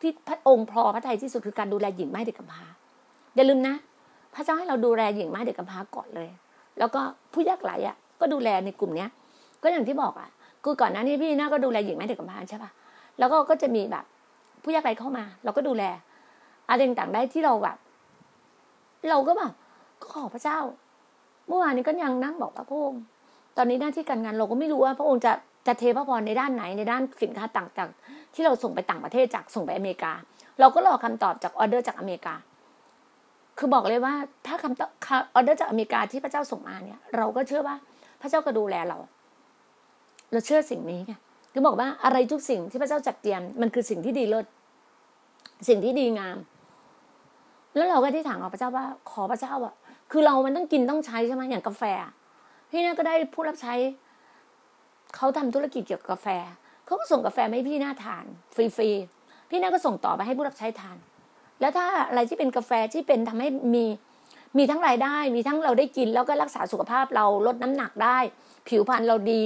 [0.00, 2.62] ที่พระองค์พอพระทัยที่สุดคือการดูแลหญิงไม้เด็กกำพร้า
[3.34, 3.74] อย่าลืมนะ
[4.36, 6.28] พระเจ้าให้เราดูแลหญิงไม้เด็กกำพร้าก่อนเลย
[6.78, 7.00] แล้วก็
[7.32, 9.08] ผู้ยากไร้อะ ก็ดูแลในกลุ่มเนี้ย
[9.62, 10.30] ก็อย่างที่บอกอะ
[10.64, 12.70] คือก่อนหน้านี้พี่น่าก็ดูแลหญิงไม้เด็กกำพร้าใช่ป่ะ
[13.18, 14.04] แล้วก็ก็จะมีแบบ
[14.62, 15.84] ผู้ยากไร้เข้ามา เราก็ดูแล
[16.68, 17.76] อะไรต่างๆได้ที่เราแบบ
[19.08, 19.52] เราก็แบบ
[20.00, 20.58] ก็ขอพระเจ้า
[21.48, 23.02] เมื่อวานนี้ก็ยังนั่งบอกพระองค์
[23.56, 25.32] ตอนนี้หน้าที่การงานเราก็ไม่รู้ว่าพระองค์จะ
[25.66, 30.12] จะเทพระพรในด้านไหนในด้านสินค้าต่างๆ ที่เราส่งไปต่างประเทศจากส่งไปอเมริกา
[30.60, 32.34] เราก็รอคำตอบจากออเดอร์จากอเมริกา
[33.58, 34.14] คือบอกเลยว่า
[34.46, 34.86] ถ้าคำตอ
[35.34, 37.76] อเดอร์จากอเมริกาที่พระเจ้าส่งมาเนี่ย เราก็เชื่อว่า
[38.20, 38.98] พระเจ้าก็ดูแลเรา
[40.32, 41.12] เราเชื่อสิ่งนี้ไง
[41.52, 44.46] คือบอกว่าอะไรทุกสิ่งที่พระเจ้าจัดเตรียมมันคือสิ่งที่ดีเลิศ
[45.68, 46.36] สิ่งที่ดีงาม
[47.76, 49.74] แล้วเราก็ที่ถามกับพระเจ้าว่า ขอพระเจ้าอะ
[50.10, 51.82] คือเรามันต้องกินต้องใช้ใช่ไหมอย่างกาแฟ
[52.70, 53.74] พี่น่าก็ได้ผู้รับใช้
[55.16, 56.26] เขาทำธุรกิจเกี่ยวกับกาแฟ
[56.86, 60.96] เขาก็ส่งกาแฟให้พี่หน้าทาน ฟรีๆพี่หน้าก็ส่งต่อไปให้ผู้รับใช้ทาน
[61.60, 63.84] แล้วถ้าอะไรที่เป็นกาแฟที่เป็นทำให้มี
[64.58, 68.18] มีทั้งรายได้ มีทั้งเราได้กิน แล้วก็รักษาสุขภาพเราลดน้ำหนักได้
[68.68, 69.42] ผิวพรรณเราดี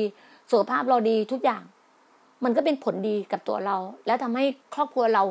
[0.51, 1.63] สุขภาพเราดีทุกอย่าง
[2.45, 4.45] มันก็เป็นผลดีกับตัวเรา แล้วทำให้
[4.75, 5.23] ครอบครัวเรา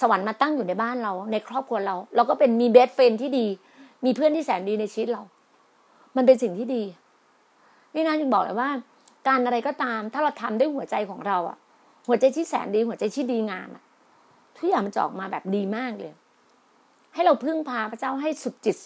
[0.00, 3.46] สวรรค์มาตั้งอยู่ในบ้านเรา ในครอบครัวเรา เราก็เป็นมีเบสเฟนที่ดี
[4.04, 5.22] มีเพื่อนที่แสนดีในชีวิตเรา
[6.16, 6.82] มันเป็นสิ่งที่ดี
[7.94, 8.70] นี่นะจึงบอกเลยว่า
[9.28, 11.56] การอะไรก็ตาม ถ้าเราทำด้วยหัวใจของเราอะ
[12.08, 13.82] หัวใจที่แสนดี หัวใจที่ดีงามอะ
[14.58, 16.12] ทุกอย่างมันจะออกมาแบบดีมากเลย
[17.14, 18.76] ให้เราพึ่งพาพระเจ้าให้สุดจิต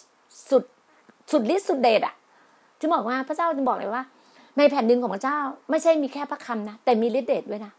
[0.49, 0.63] สุด
[1.31, 2.15] สุดฤทธิ์สุดเดชอะ
[2.79, 4.03] จึงบอกว่าพระเจ้าจึงบอกเลยว่า
[4.57, 7.73] ในแผ่นดินของพระเจ้า ไม่ใช่มีแค่พระคำนะแต่มีฤทธิ์เดชด้วยนะ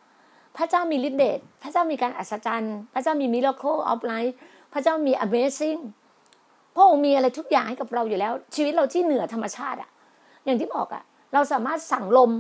[0.57, 4.35] พระเจ้ามีฤทธิ์เดชพระเจ้ามีการอัศจรรย์ พระเจ้ามี miracle of life
[4.73, 5.81] พระเจ้ามี Amazing
[6.75, 9.91] พระองค์มีอะไรทุกอย่างให้กับเราอยู่แล้ว ชีวิตเราที่เหนือธรรมชาติอะ
[10.45, 11.03] อย่างที่บอกอะ
[11.35, 12.31] เราสามารถสั่งลม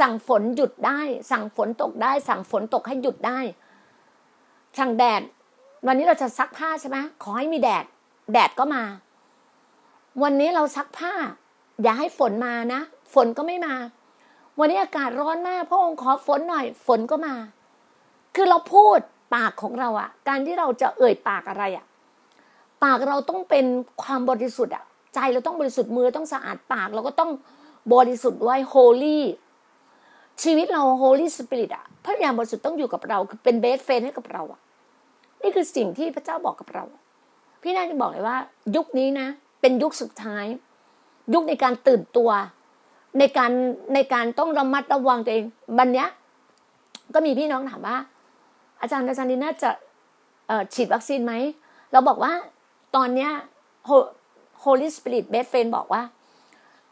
[0.00, 1.00] สั่งฝนหยุดได้
[1.30, 3.38] สั่งฝนตกได้ สั่งฝนตกให้หยุดได้
[4.78, 5.22] สั่งแดด
[5.86, 7.84] วันนี้เราจะซักผ้าใช่ไหมขอให้มีแดด
[8.32, 8.82] แดดก็มา
[10.22, 11.12] วันนี้เราซักผ้า
[11.82, 12.80] อย่าให้ฝนมานะ
[13.14, 13.74] ฝนก็ไม่มา
[14.58, 17.34] วันนี้อากาศร้อนมากพระองค์ขอฝนหน่อย ฝนก็มา
[18.34, 18.98] คือเราพูด
[19.34, 21.86] ปากของเราอะการที่เราจะเอ่ยปากอะไรอะ
[22.84, 23.66] ปากเราต้องเป็น
[24.02, 27.30] ความบริสุทธิ์อะใจเราต้องบริสุทธิ์มือต้องสะอาดปากเราก็ต้อง
[27.94, 29.18] บริสุทธิ์ไว้ holy
[30.42, 34.60] ชีวิตเรา Holy Spirit อะพระวิญญาณบริสุทธิ์ต้องอยู่กับเรา คือเป็นเบสเฟนให้กับเราอะ
[35.42, 36.84] นี่คือสิ่งที่พระเจ้าบอกกับเรา
[37.62, 38.36] พี่น่าจะบอกเลยว่า
[38.76, 39.28] ยุคนี้นะ
[39.60, 40.44] เป็นยุคสุดท้าย
[41.34, 42.30] ยุคในการตื่นตัว
[43.18, 43.52] ในการ
[43.94, 45.44] ในการต้องระมัดระวังตัวเอง
[45.78, 46.08] บันเนี้ย
[47.14, 47.96] ก็มีพี่น้องถามว่า
[48.80, 49.70] อาจารย์อาจารย์ดีน่าจะ
[50.74, 51.32] ฉีดวัคซีนไหม
[51.92, 52.32] เราบอกว่า
[52.96, 53.30] ตอนเนี้ย
[54.64, 56.02] Holy Spirit Best Friend บอกว่า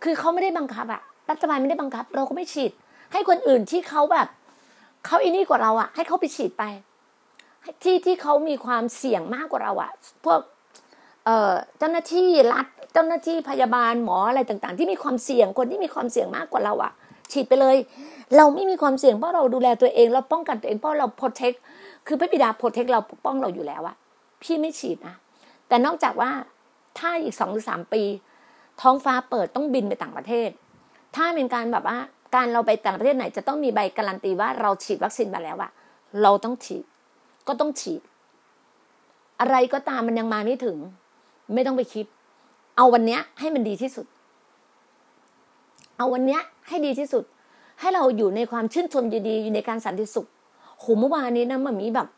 [0.02, 2.72] คือเขาไม่ได้บังคับอะรัฐบาลไม่ได้บังคับ เราก็ไม่ฉีด
[3.12, 4.28] ให้คนอื่นที่เขาแบบ
[5.06, 6.64] เขาอินี่กว่าเราอะให้เขาไปฉีดไป
[7.82, 9.92] ที่ที่เขามีความเสี่ยงมากกว่าเราอะ
[10.24, 10.40] พวก
[11.78, 16.92] เจ้าหน้าที่รัฐเจ้าหน้าที่พยาบาลหมออะไรต่าง ๆ ที่มีความเสี่ยงคนที่มีความเสี่ยงมากกว่าเราอะ
[17.32, 17.76] ฉีดไปเลย
[18.36, 21.52] เราไม่มีความเสี่ยงเพราะเราดูแลตัวเองเราป้องกันตัวเองเพราะเราโปรเทค
[22.06, 23.96] คือพระบิดาโปรเทคเราปกป้องเราอยู่แล้วอะ
[24.42, 25.16] พี่ไม่ฉีดนะ
[25.68, 26.30] แต่นอกจากว่า
[26.98, 28.02] ถ้าอีกสองหรือสามปี
[28.80, 30.48] ท้องฟ้าเปิดต้องบินไปต่างประเทศ
[31.16, 31.98] ถ้าเป็นการแบบว่า
[32.34, 35.70] การเราไปต่างประเทศไหนจะต้องมีใบการันตีว่าเราฉีดวัคซีนมาแล้วอะ
[36.22, 36.84] เราต้องฉีด
[37.48, 38.00] ก็ต้องฉีด
[39.40, 40.76] อะไรก็ตามมันยังมาไม่ถึง
[41.54, 42.06] ไม่ต้องไปคิด
[42.76, 44.06] เอาวันเนี้ยให้มันดีที่สุด
[45.96, 47.24] เอาวันเนี้ยให้ดีที่สุด
[47.80, 50.28] ให้เราอยู่ในความชื่นชมยินดีอยู่ในการสันติสุข
[50.78, 52.08] โหเมื่อวานนี้นะมันมีแบบ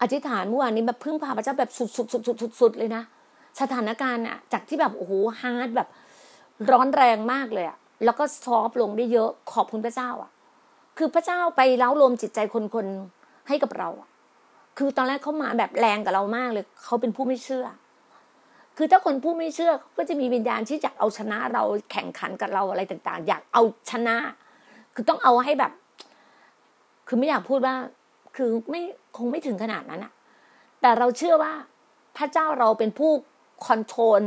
[0.00, 3.02] อธิษฐานเมื่อวานนี้แบบพึ่งพาพระเจ้าแบบสุดๆๆๆเลยนะ
[3.60, 5.88] สถานการณ์อะจากที่แบบโอ้โหฮาร์ดแบบ
[6.70, 10.30] ร้อนแรงมากเลยอะ แล้วก็ซอฟลงได้เยอะขอบคุณพระเจ้าอะ
[10.98, 12.86] คือพระเจ้าไปเล้าลมจิตใจคนคน
[13.48, 13.88] ให้กับเรา
[14.78, 17.66] คือตอนแรกเขามาแบบแรงกับเรามากเลยเขาเป็นผู้ไม่เชื่อ
[18.76, 24.16] คือถ้าคนผู้ไม่เชื่อก็จะมีวิญญาณที่อยากเอาชนะเราแข่งขันกับเราอะไรต่าง ๆ อยากเอาชนะ
[24.94, 25.72] คือต้องเอาให้แบบ
[27.08, 27.74] คือไม่อยากพูดว่า
[28.36, 28.82] คือไม่
[29.16, 30.12] คงไม่ถึงขนาดนั้นอะ
[30.80, 31.52] แต่เราเชื่อว่า
[32.16, 33.12] พระเจ้าเราเป็นผู้
[33.66, 34.22] control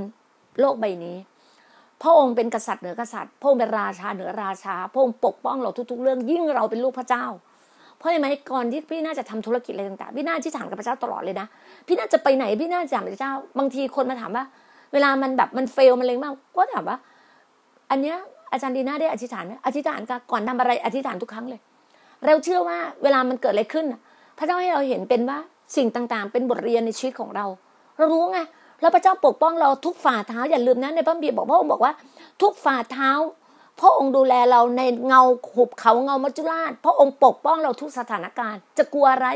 [0.60, 1.18] โลกใบนี้
[2.02, 7.26] พระองค์เป็นกษัตริย์เหนือกษัตริย์ พระองค์เป็นราชาเหนือราชา พระองค์ปกป้องเราทุก ๆ เรื่องยิ่งเราเป็นลูกพระเจ้า
[7.98, 11.48] เพราะไหมก่อนที่พี่น่าจะทำธุรกิจอะไรต่างๆ พี่น่าที่ถามกับพระเจ้าตลอดเลยนะ
[11.88, 14.46] พี่น่าจะไปไหนพี่น่าจะถามพระเจ้า บางทีคนมาถามว่า
[14.94, 16.98] เวลามันแบบมัน fail มันเลยมาก ก็ถามว่า
[17.92, 18.18] อันเนี้ย
[18.52, 21.60] อาจารย์ดีน่าได้อธิษฐานไหมอธิษฐานก่อนทำอะไรอธิษฐานทุกครั้งเลย
[22.26, 23.86] เราเชื่อว่าเวลามันเกิดอะไรขึ้น
[24.38, 25.38] พระเจ้าให้เราเห็นเป็นว่า
[25.76, 27.46] สิ่งต่างๆ เป็นบทเรียนในชีวิตของเรา
[27.98, 28.40] เรารู้ไง
[28.82, 31.94] พระเจ้าปกป้องเราทุกฝ่าเท้าอย่าลืมนะในพระบิดบอกพระองค์บอกว่า
[32.42, 33.12] ทุกฝ่าเท้า
[33.80, 35.22] พระองค์ดูแลเราในเงา
[35.56, 39.28] หุบเขาเงามัจจุราช พระองค์ปกป้องเราทุกสถานการณ์ จะกลัวอะไร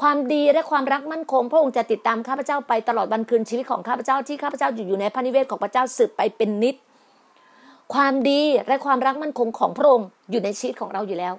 [0.00, 6.76] ความดีและความรักมั่นคง พระองค์จะติดตามข้าพเจ้าไปตลอดวันคืนชีวิตของข้าพเจ้าที่ข้าพเจ้าอยู่อยู่ในพระนิเวศของพระเจ้าสืบไปเป็นนิด
[7.94, 11.34] ความดีและความรักมั่นคงของพระองค์อยู่ในชีวิตของเราอยู่แล้ว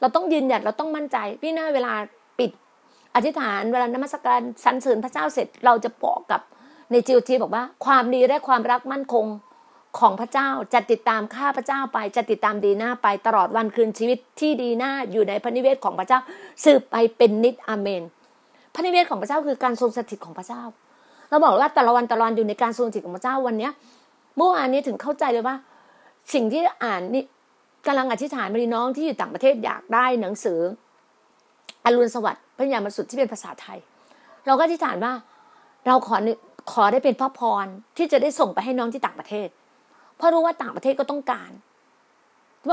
[0.00, 1.92] เราต้องยืนหยัดเราต้องมั่นใจพี่หน้าเวลา
[3.16, 6.40] อธิษฐานเวลานมัสการสรรเสริญพระเจ้าเสร็จเราจะบอกกับ
[6.90, 9.26] ในจิวทีบอกว่า ความดีและความรักมั่นคง
[9.98, 16.20] ของพระเจ้าจะติดตามข้าพระเจ้าไปจะติดตามดีหน้าไปตลอดวันคืนชีวิตที่ดีหน้าอยู่ในพระนิเวศของพระเจ้า
[16.64, 18.02] สืบไปเป็นนิดอเมน
[18.74, 20.62] พระนิเวศของพระเจ้าคือการทรงสถิตของพระเจ้า
[21.28, 23.72] เราบอกว่าแต่ละวันแต่ละวันอยู่ในการทรงสถิตของพระเจ้าวันเนี้ย
[24.36, 25.56] เมื่อวานนี้ถึงเข้าใจเลยว่า
[26.34, 27.24] สิ่งที่อ่านนี่
[27.86, 30.60] กำลังอธิษฐานมาดีน้องที่อยู่ต่างประเทศอยากได้หนังสือ
[31.84, 33.78] อรุณสวัสดิ์ พระยามาสุดที่เป็นภาษาไทย
[34.46, 35.12] เราก็อธิษฐานว่า
[35.86, 36.16] เราขอ
[36.72, 37.66] ขอได้เป็นพระพร
[37.96, 39.48] ที่จะได้ส่งไปให้น้องที่ต่างประเทศ
[40.16, 41.50] เพราะรู้ว่าต่างประเทศก็ต้องการ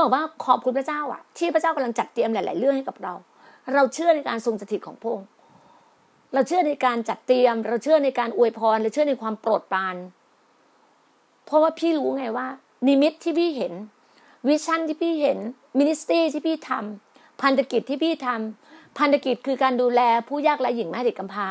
[0.04, 3.14] อกว่าขอบคุณพระเจ้าอะ ที่พระเจ้ากำลังจัดเตรียมหลาย ๆ เรื่องให้กับเรา
[3.74, 5.28] เราเชื่อในการทรงสถิตของพระองค์
[6.34, 9.96] เราเชื่อในการจัดเตรียม เราเชื่อในการอวยพรเราเชื่อในความโปรดปราน
[11.46, 12.46] เพราะว่าพี่รู้ไงว่า
[12.86, 13.72] นิมิตที่พี่เห็น
[14.48, 15.38] vision ที่พี่เห็น
[15.78, 18.63] ministry ที่พี่ทำพันธกิจที่พี่ทำ
[18.98, 21.48] พันธกิจคือการดูแลผู้ยากไร้หญิงแม่เด็กกำพร้า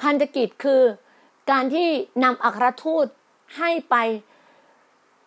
[0.00, 0.82] พันธกิจคือ
[1.50, 1.88] การที่
[2.24, 3.06] นำอัครทูต
[3.58, 3.96] ให้ไป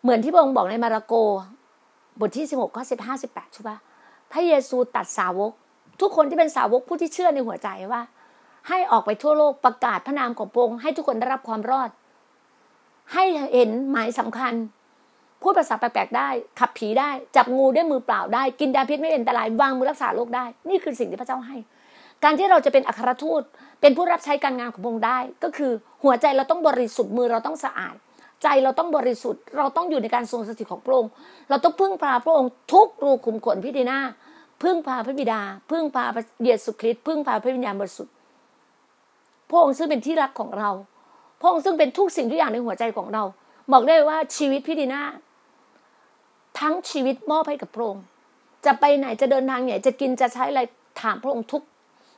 [0.02, 1.14] เหมือนที่พระองค์บอกในมาระโก
[2.20, 3.78] บทที่สิบหกข้อสิบห้าสิบแปดใช่ปะ
[4.32, 5.52] พระเยซูตัดสาวก
[6.02, 8.02] ทุกคนที่เป็นสาวกผู้ที่เชื่อในหัวใจว่า
[8.68, 11.90] ให้ออกไปทั่วโลกประกาศพระนามของพระองค์ให้ทุกคนได้รับความรอด
[13.14, 14.54] ให้เห็นหมายสำคัญ
[15.44, 16.30] พูดภาษาแปลกๆได้
[16.60, 21.58] ขับผีได้ จับงูด้วยมือเปล่าได้ กินยาพิษไม่เป็นอันตรายวางมือรักษาโรคได้ นี่คือสิ่งที่พระเจ้าให้
[22.24, 23.42] การที่เราจะเป็นอัครทูต
[23.82, 25.72] เป็นผู้รับใช้การงานของพระองค์ได้ ก็คือ
[26.04, 27.96] หัวใจเราต้องบริสุทธิ์มือเราต้องสะอาด
[28.44, 31.12] ใจเราต้องบริสุทธิ์ เราต้องอยู่ในการทรงสถิตของพระองค์
[31.50, 34.00] เราต้องพึ่งพาพระองค์ทุกรูขุมขนพิธีนา
[34.64, 38.14] พึ่งพาพระบิดา พึ่งพาพระเยซูคริสต์พึ่งพาพระวิญญาณบริสุทธิ์
[39.50, 40.70] พระองค์ซึ่งเป็นที่รักของเรา
[41.42, 43.24] พระองค์ซึ่งเป็นทุกสิ่งทุกอย่างในหัวใจของเรา
[43.72, 45.02] บอกได้ว่าชีวิตพิธีนา
[46.60, 48.04] ทั้งชีวิตมอบให้กับพระองค์
[48.66, 50.62] จะไปไหนจะเดินทางไหนจะกินจะใช้อะไร
[51.02, 51.64] ถามพระองค์ทุก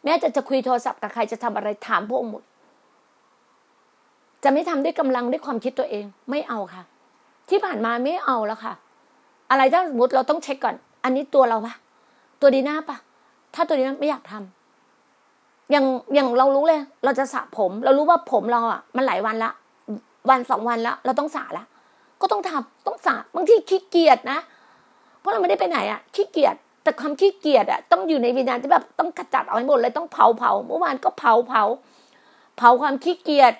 [0.03, 2.43] แม้จะจะคุยโทรศัพท์กับใครจะทำอะไรถามพระองค์หมด
[4.43, 6.83] จะไม่ทำด้วยกำลังด้วยความคิดตัวเองไม่เอาค่ะ
[7.49, 8.73] ที่ผ่านมาไม่เอาแล้วค่ะ
[9.51, 11.73] อะไรถ้าสมมติเราต้องเช็คก่อน อันนี้ตัวเราปะ
[12.41, 12.97] ตัวดีหน้าปะ
[13.55, 19.51] ถ้าตัวดีหน้าไม่อยากทำอย่างอย่างเรารู้เลย เราจะสระผม เรารู้ว่าผมเราอะ มันหลายวันละ
[20.29, 21.65] วันสองวันแล้วเราต้องสระละ
[22.21, 24.39] ก็ต้องทำต้องสระบางทีขี้เกียจนะ
[25.19, 31.63] เพราะเราไม่ได้ไปไหนอะขี้เกียจแต่ความขี้เกียจอะต้องอยู่ในวิญญาณที่แบบต้องขจัดเอาให้หมดเลยต้องเผาเผาเมื่อวานก็เผาเผา
[32.57, 33.53] เผาความขี้เกียจ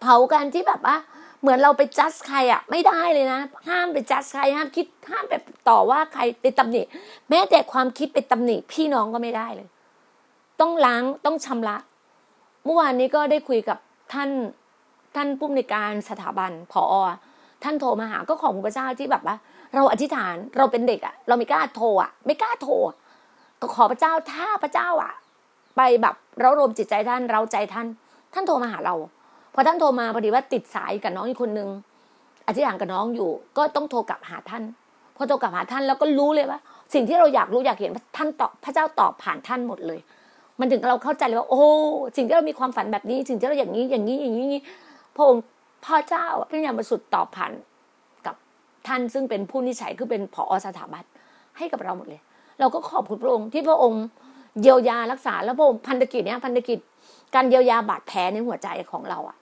[0.00, 0.96] เผาการที่แบบว่า
[1.40, 5.32] เหมือนเราไปจัดใครอะไม่ได้เลยนะ ห้ามไปจัดใครห้ามคิดห้ามไป
[5.68, 6.82] ต่อว่าใครไปตำหนิ
[7.30, 9.68] แม้แต่ความคิดไปตำหนิพี่น้องก็ไม่ได้เลย
[10.60, 11.76] ต้องล้างต้องชำระ
[12.64, 13.78] เมื่อวานนี้ก็ได้คุยกับ
[14.12, 14.30] ท่าน
[15.14, 16.94] ท่านผู้อำนวยการสถาบันผอ
[17.64, 19.36] ท่านโทรมาหาก็ขอบคุณพระเจ้าที่แบบว่า
[19.74, 22.72] เราอธิษฐานเราเป็นเด็กอะเราไม่กล้าโทรอะไม่กล้าโทร
[23.60, 25.12] ก็ขอพระเจ้าถ้าพระเจ้าอะ
[25.76, 27.86] ไปแบบเรารวมจิตใจท่านเราใจท่าน
[28.32, 28.94] ท่านโทรมาหาเรา
[29.54, 31.68] พอท่านโทรมาพอดีว่าติดสายกับน้องอีกคนนึง
[32.46, 34.62] อธิษฐานกับน้องอยู่ ก็ต้องโทรกลับหาท่าน
[35.16, 36.58] พอโทรกลับหาท่านแล้วก็รู้เลยว่า
[36.94, 40.00] สิ่งที่เราอยากรู้อยากเห็นท่านตอบพระเจ้าตอบผ่านท่านหมดเลย
[40.60, 41.64] มันถึงเราเข้าใจเลยว่า โอ้
[42.16, 44.62] สิ่งที่เรามีความฝันแบบนี้ สิ่งที่เราอย่างนี้อย่างนี้อย่างนี้
[45.16, 45.42] พระองค์
[45.84, 47.52] พ่อเจ้าพระญาณบสุทธิ์ตอบผ่าน
[48.26, 48.36] กับ
[48.86, 51.04] ท่านซึ่งเป็นผู้นิสัยคือเป็นผอสถาบัน
[51.58, 52.20] ให้กับเราหมดเลย
[52.60, 54.04] เราก็ขอบคุณพระองค์ที่พระองค์
[54.60, 56.78] เยียวยารักษาแล้วพระองค์พันธกิจเนี้ยพันธกิจ
[57.34, 59.36] การเยียวยาบาดแผลในหัวใจของเราอะ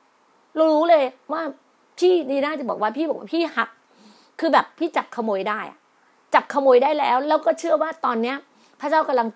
[0.55, 1.43] เรารู้เลยว่า
[1.99, 3.69] พี่นี่น่าจะบอกว่าพี่บอกว่าพี่หัก
[4.41, 5.61] คือแบบพี่จับขโมยได้
[6.35, 8.37] จับขโมยได้แล้ว แล้วก็เชื่อว่าตอนเนี้ย
[8.81, 9.29] พระเจ้ากำลัง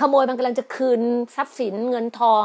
[0.00, 1.00] ขโมยมันกำลังจะคืน
[1.36, 2.44] ทรัพย์สินเงินทอง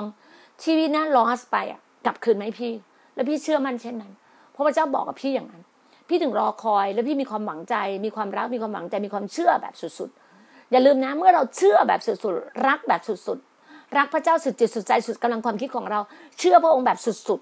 [0.64, 2.74] ชีวิตน่าลอสไปอะกลับคืนไหมพี่
[3.16, 4.12] แล้วพี่เชื่อมั่นเช่นนั้น
[4.52, 5.62] เพราะพระเจ้าบอกกับพี่อย่างนั้น
[6.08, 7.76] พี่ถึงรอคอย แล้วพี่มีความหวังใจ
[8.06, 16.00] มีความรัก มีความหวังใจ มีความเชื่อแบบสุดๆ อย่าลืมนะ เมื่อเราเชื่อแบบสุดๆ รักแบบสุดๆ รักพระเจ้าสุดจิตสุดใจสุดกำลังความคิดของเรา
[16.40, 17.40] เชื่อพระองค์แบบสุด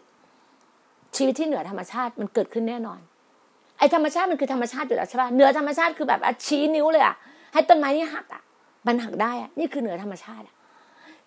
[0.58, 3.00] ๆ ชีวิตที่เหนือธรรมชาติมันเกิดขึ้นแน่นอน
[3.78, 7.16] ไอ้ธรรมชาติมันคือธรรมชาติอยู่แล้วใช่ป่ะ เหนือธรรมชาติคือแบบชี้นิ้วเลยอะ
[7.54, 8.42] ให้ต้นไม้นี่หักอะ
[8.88, 10.56] มันหักได้อะนี่คือเหนือธรรมชาติอะ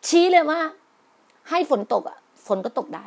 [0.09, 0.61] ชี้เลยว่า
[1.51, 3.07] ให้ฝนตกอะฝนก็ตกได้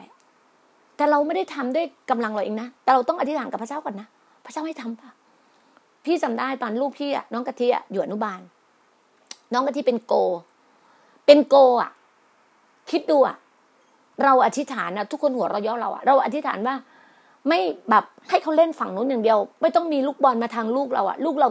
[1.00, 4.08] แต่เราไม่ได้ทำด้วยกำลังเราเองนะ แต่เราต้องอธิษฐานกับพระเจ้าก่อนนะ
[4.46, 5.10] พระเจ้าให้ทำป่ะ
[6.06, 8.40] พี่จำได้ตอนลูกพี่อะน้องกะทิอะอยู่อนุบาล
[9.54, 10.14] น้องกะทิเป็นโก
[11.26, 11.92] เป็นโกอะ
[12.92, 13.36] คิดดูอะ
[14.24, 16.76] เราอธิษฐานนะทุกคนหัวเราย่อเราอะเราอธิษฐานว่า
[17.48, 17.60] ไม่
[17.90, 21.50] แบบให้เขาเล่นฝั่งนู้นอย่างเดียว ไม่ต้องมีลูกบอลมาทางลูกเราอะลูกเรา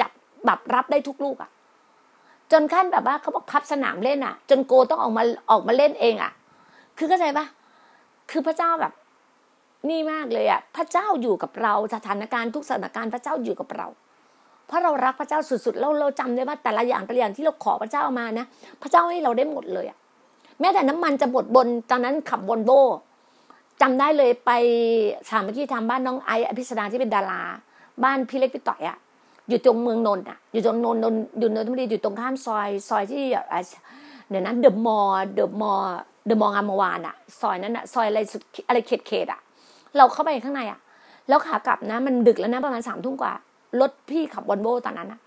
[0.00, 0.10] จับ
[0.46, 1.50] แบบรับได้ทุกลูกอะ
[2.52, 6.32] จนขั้นแบบว่าเขาบอกพับสนามเล่นอะจนโกต้องออกมาออกมาเล่นเองอะ
[6.98, 7.46] คือเข้าใจปะ
[8.30, 8.92] คือพระเจ้าแบบ
[9.88, 13.86] นี่มากเลยอะพระเจ้าอยู่กับเราสถานการณ์ทุกสถานการณ์พระเจ้าอยู่กับเรา
[14.66, 18.46] เพราะเรารักพระเจ้าสุดๆเราเราจำได้ว่าแต่ละอย่างแต่ละอย่างที่เราขอพระเจ้ามานะ
[18.82, 19.98] พระเจ้าให้เราได้หมดเลยอะ
[20.60, 22.70] แม้แต่น้ำมันจะหมดบนตอนนั้นขับบนโบ
[23.82, 24.50] จำได้เลยไป
[25.28, 27.42] สามเมื่อกี้ทำบ้านน้องไออภิสดาที่เป็นดารา
[28.04, 28.98] บ้านพี่เล็กพี่ต่อยอะ
[29.48, 33.22] อยู่ตรงเมืองนนท์อะอยู่ตรงนนท์นนอยู่นนทบุรีอยู่ตรงข้ามซอยซอยที่
[34.28, 35.84] เดี๋ยวนั้นเดอะมอลเดอะมอล
[36.26, 39.40] เดอะมอลงามวานอะซอยนั้นอะซอยอะไรสุดอะไรเขตเขตอะ
[39.96, 40.78] เราเข้าไปข้างในอะ
[41.28, 43.32] แล้วขากลับนะ มันดึกแล้วนะประมาณสามทุ่มกว่า
[43.80, 45.20] รถพี่ขับวอลโบตอนนั้นอะ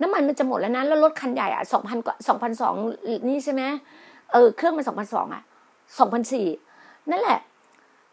[0.00, 2.74] น้ำมันมันจะหมดแล้วนะแล้วรถคันใหญ่อะสองพันกว่าสองพันสอง
[3.28, 3.62] นี่ใช่ไหม
[4.32, 5.42] เออเครื่องมันสองพันสองอะ
[5.98, 6.46] สองพันสี่
[7.10, 7.38] นั่นแหละ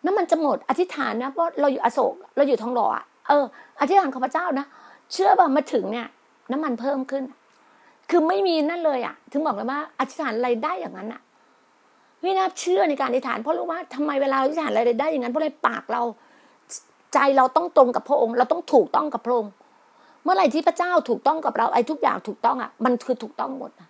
[0.06, 3.44] น้ำมันจะหมดอธิษฐานนะเพราะเราอยู่อโศกเราอยู่ทองหล่ออะเออ
[3.82, 4.66] อธิษฐานขอพระเจ้านะ
[5.12, 6.08] เชื่อป่ะมาถึงเนี่ย
[6.52, 7.24] น้ำมันเพิ่มขึ้น
[8.10, 11.22] คือไม่มีนั่นเลยอะถึงบอกเลยว่าอธิษฐานอะไรได้อย่างนั้นอะ
[12.24, 16.02] วินาเชื่อในการอธิษฐานเพราะรู้ว่าทำไมเวลาอธิษฐานอะไรได้อย่างนั้นเพราะอะไรปากเรา
[17.14, 19.52] ใจเราต้องตรงกับพระองค์ เราต้องถูกต้องกับพระองค์
[20.24, 23.88] เมื่อไหร่ที่พระเจ้าถูกต้องกับเราไอ้ทุกอย่างถูกต้องอะ มันคือถูกต้องหมดอะ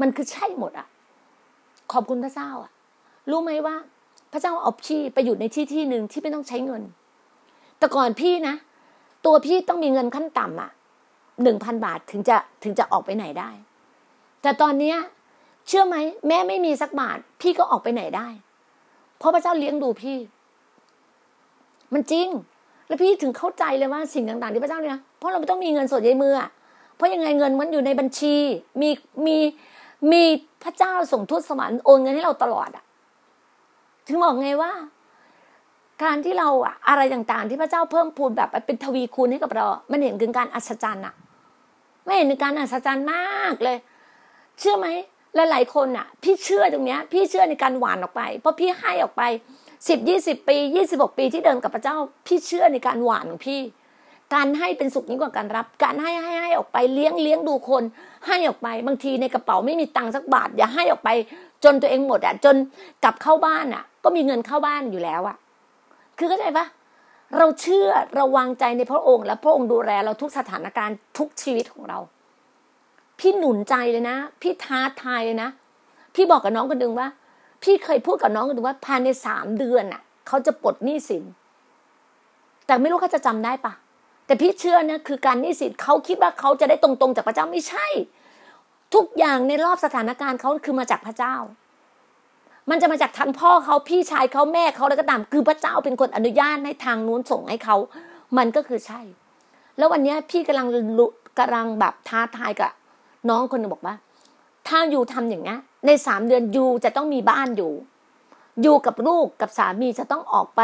[0.00, 0.86] มันคือใช่หมดอะ
[1.92, 2.70] ขอบคุณพระเจ้าอะ
[3.30, 3.74] รู้ไหมว่า
[4.32, 6.82] พระเจ้าเอาพี่ไปอยู่ในที่ที่หนึ่งที่ไม่ต้องใช้เงิน
[7.78, 8.54] แต่ก่อนพี่นะ
[9.24, 10.70] ตัวพี่ต้องมีเงินขั้นต่ำอะ
[11.42, 13.50] หนึ่งพันบาทถึงจะถึงจะออกไปไหนได้
[14.42, 14.96] แต่ตอนเนี้ย
[15.68, 15.96] เชื่อไหม
[16.28, 18.28] แม่ไม่มีสักบาท พี่ก็ออกไปไหนได้
[19.18, 20.16] เพราะพระเจ้าเลี้ยงดูพี่
[21.94, 22.28] มันจริง
[22.86, 26.34] แล้วพี่ถึงเข้าใจเลยว่าสิ่งต่าง ๆ ที่พระเจ้าเนี่ย เพราะเราไม่ต้องมีเงินสดในมือ
[26.96, 28.36] เพราะยังไงเงินมันอยู่ในบัญชี
[28.80, 28.90] มี
[29.26, 29.36] มี
[30.12, 30.22] มี
[30.64, 32.84] พระเจ้าส่งทูตสวรรค์โอนเงินให้เราตลอดอะ
[34.06, 34.72] ถึงบอกไงว่า
[36.02, 41.14] การที่เราอะอะไรต่างๆ ที่พระเจ้าเพิ่มพูนแบบเป็นทวีคูณให้กับเรา มันเห็นถึงการอัศจรรย์อะ
[42.04, 43.76] ไม่เห็นถึงการอัศจรรย์มากเลย
[44.58, 44.88] เชื่อไหม
[45.38, 49.22] และหลายคนอะ พี่เชื่อตรงเนี้ย พี่เชื่อในการหวานออกไป เพราะพี่ให้ออกไป
[49.88, 51.96] สิบยี่สิบปียี่สิบกปีที่เดินกับพระเจ้า
[52.26, 53.60] พี่เชื่อในการหวานของพี่
[54.34, 57.82] การให้เป็นสุขยิ่งกว่าการรับ การให้ให้ให้ออกไปเลี้ยงเลี้ยงดูคน
[58.26, 61.10] ให้ออกไปบางทีในกระเป๋าไม่มีตังค์สักบาท อย่าให้ออกไป
[61.64, 62.56] จนตัวเองหมดอะจน
[63.04, 65.36] กลับเข้าบ้านอะ ก็มีเงินเข้าบ้านอยู่แล้วอะ
[66.18, 66.66] คือเข้าใจปะ
[67.38, 71.98] เราเชื่อเราวางใจในพระองค์ และพระองค์ดูแลเราทุกสถานการณ์ทุกชีวิตของเรา
[73.18, 75.48] พี่หนุนใจเลยนะ พี่ท้าทายเลยนะ
[76.14, 77.08] พี่บอกกับน้องคนหนึ่งว่า
[77.62, 81.24] พี่เคยพูดกับน้องคนหนึ่งว่าภายในสามเดือนอะเขาจะปลดหนี้สิน
[82.66, 83.72] แต่ไม่รู้เขาจะจำได้ปะ
[84.26, 87.86] แต่พี่เชื่อนะคือการหนี้สินเขาคิดว่าเขาจะได้ตรงๆ จากพระเจ้าไม่ใช่
[88.94, 91.34] ทุกอย่างในรอบสถานการณ์เขาคือมาจากพระเจ้า
[92.70, 97.76] มันจะมาจากทางพ่อเขาพี่ชายเขาแม่เขาแล้วก็ตาม คือพระเจ้าเป็นคนอนุญาตให้ทางนู้นส่งให้เขา
[98.36, 99.00] มันก็คือใช่
[99.78, 100.66] แล้ววันนี้พี่กำลัง
[101.38, 102.70] กำลังแบบท้าทายกับ
[103.28, 103.94] น้องคนนึงบอกว่า
[104.68, 107.72] ถ้าอยู่ทำอย่างนี้ในสามเดือนยูจะต้องมีบ้านอยู่
[108.62, 110.60] อยู่กับลูกกับสามีจะต้องออกไป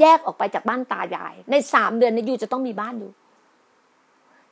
[0.00, 3.10] แยกออกไปจากบ้านตายาย ในสามเดือนนี้ยูจะต้องมีบ้านอยู่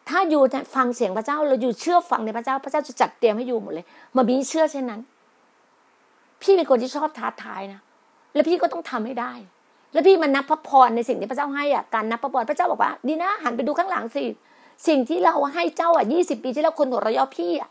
[0.09, 0.43] ถ้าอยู่
[0.75, 5.01] ฟังเสียงพระเจ้าเราอยู่เชื่อฟังในพระเจ้า พระเจ้าจะจัดเตรียมให้อยู่หมดเลยมาบีเชื่อเช่นนั้น
[6.43, 7.81] พี่เป็นคนที่ชอบท้าทายนะ
[8.35, 9.33] แล้วพี่ก็ต้องทำให้ได้
[9.93, 14.25] แล้วพี่มันนับพระพรในสิ่งที่พระเจ้าให้อะการนับพระพรพระเจ้าบอกว่าดีนะหันไปดูข้างหลังสิ
[14.87, 17.71] สิ่งที่เราให้เจ้าอะยี่สิบปีที่แล้วคนหัวเราะย่อพี่อะ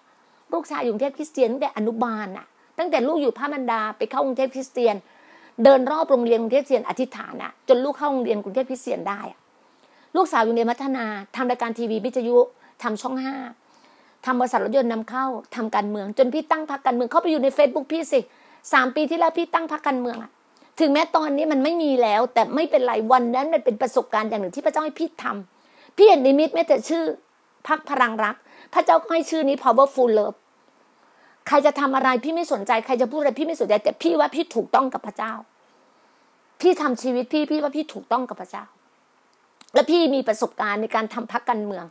[0.54, 2.46] ลูกชายอยู่กรุงเทพคริสเตียนตั้งแต่อนุบาลอะ
[2.78, 4.96] ตั้งแต่ลูกอยู่พระมันดาไปเข้ากรุงเทพคริสเตียน
[5.64, 9.40] เดินรอบโรงเรียนกรุงเทพคริสเตียนอธิษฐานอะจนลูกเข้าโรงเรียนกรุงเทพคริสเตียนได้อะ
[10.16, 12.38] ลูกสาวอยู่ในมัธนาทำรายการทีวีวิทยุ
[12.84, 13.36] ทำช่องห้า
[14.26, 18.20] ทำบริษัทรถยนต์นำเข้าทำการเมือง จนพี่ตั้งพรรคการเมืองเข้าไปอยู่ในเฟซบุ๊กพี่สิ
[18.74, 20.32] สามปีที่แล้วพี่ตั้งพรรคการเมืองอะ
[20.80, 25.55] ถึงแม้ตอนนี้มันไม่มีแล้ว แต่ไม่เป็นไรวันนั้นมันเป็นประสบการณ์อย่างหนึ่งที่พระเจ้าให้พี่ทำ
[25.96, 27.04] พี่เห็นนิมิตแม้แต่ชื่อ
[27.68, 28.36] พักพลังรัก
[28.74, 30.38] พระเจ้าก็ให้ชื่อนี้ powerful love
[31.48, 35.34] ใครจะทำอะไรพี่ไม่สนใจ ใครจะพูดอะไรพี่ไม่สนใจ แต่พี่ว่าพี่ถูกต้องกับพระเจ้า
[36.62, 38.64] พี่ทำชีวิตพี่พี่ว่าพี่ถูกต้องกับพระเจ้า
[39.74, 41.86] และพี่มีประสบการณ์ในการทำพักการเมือง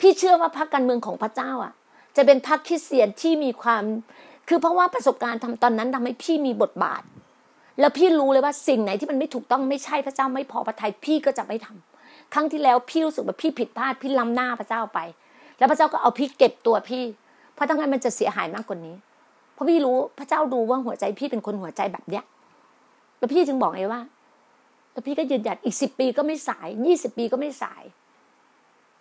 [0.00, 1.72] พี่เชื่อว่าพักการเมืองของพระเจ้าอะ
[2.16, 3.84] จะเป็นพักคริสเตียนที่มีความ
[4.48, 7.02] คือเพราะว่าประสบการณ์ทำตอนนั้นทำให้พี่มีบทบาท
[7.80, 11.93] แล้วพี่รู้เลยว่าสิ่งไหนที่มันไม่ถูกต้องไม่ใช่พระเจ้าไม่พอพระทัยพี่ก็จะไม่ทำ
[12.34, 14.98] ครั้งที่แล้วพี่รู้สึกว่าพี่ผิดพลาดพี่ล้าหน้าพระเจ้าไป
[15.58, 17.04] แล้วพระเจ้าก็เอาพี่เก็บตัวพี่
[17.54, 18.96] เพราะทั้งนั้นมันจะเสียหายมากกว่านี้
[19.54, 22.24] เพราะพี่รู้พระเจ้าดูว่าหัวใจพี่เป็นคนหัวใจแบบเนี้ย
[23.18, 24.00] แล้วพี่จึงบอกไงว่า
[24.92, 27.82] แล้วพี่ก็ยืนหยัดอีกสิบปีก็ไม่สายยี่สิบปีก็ไม่สาย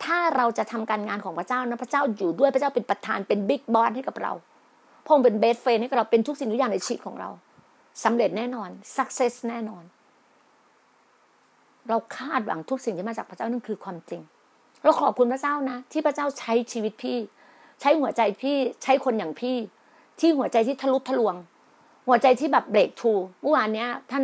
[0.03, 4.33] ถ้าเราจะทำการงานของพระเจ้านะพระเจ้าอยู่ด้วยพระเจ้าเป็นประธานเป็นบิ๊กบอสให้กับเรา
[5.07, 7.29] พงเป็นเบสเฟนให้กับเราเป็นทุกสิ่งทุกอย่างในชีวิตของเรา
[8.03, 9.83] สำเร็จแน่นอนสักเซสแน่นอน
[11.89, 14.21] เราคาดหวังทุกสิ่งที่มาจากพระเจ้านั่นคือความจริง
[14.83, 17.17] เราขอบคุณพระเจ้านะ ที่พระเจ้าใช้ชีวิตพี่
[17.81, 19.57] ใช้หัวใจพี่ใช้คนอย่างพี่
[20.19, 21.35] ที่หัวใจที่ทะลุทะลวง
[22.07, 24.23] หัวใจที่แบบเบรกทูเมื่อวานเนี้ย ท่าน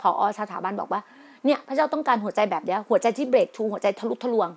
[0.00, 1.00] ผอสถาบันบอกว่า
[1.44, 4.48] เนี่ยพระเจ้าต้องการหัวใจแบบเนี้ยหัวใจที่เบรกทูหัวใจทะลุทะลวง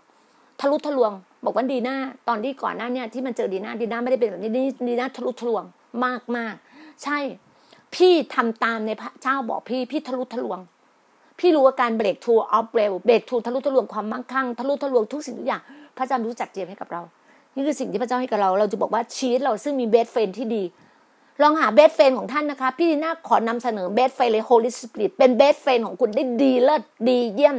[0.59, 1.11] ทะลุทะลวง
[1.45, 4.51] บอกว่าดีหน้าตอนที่ก่อนหน้าเนี่ยที่มันเจอดีหน้าดีหน้าไม่ได้เป็นแบบนี้
[4.87, 5.63] ดีน่าทะลุทะลวง
[6.05, 6.55] มากมาก
[7.03, 7.17] ใช่
[7.95, 10.59] พี่ทำตามในพระเจ้าบอกพี่พี่ทะลุทะลวง
[11.39, 15.61] พี่รู้ว่าการ breakthrough of break breakthrough ทะลุทะลวงความมั่งคั่งทะลุทะลวงทุกสิ่งทุกอย่าง
[15.97, 17.01] พระเจ้ารู้จัดเตรียมให้กับเรา
[17.55, 20.63] นี่คือสิ่งที่พระเจ้าให้กับเรา เราจะบอกว่าชีวิตเราซึ่งมี best friend ที่ดี
[21.41, 27.57] ลองหา best friend ของท่านนะคะ พี่ดีน่าขอนำเสนอ best friend เลย Holy Spirit เป็น best friend ของคุณได้ดีเลิศดีเยี่ยม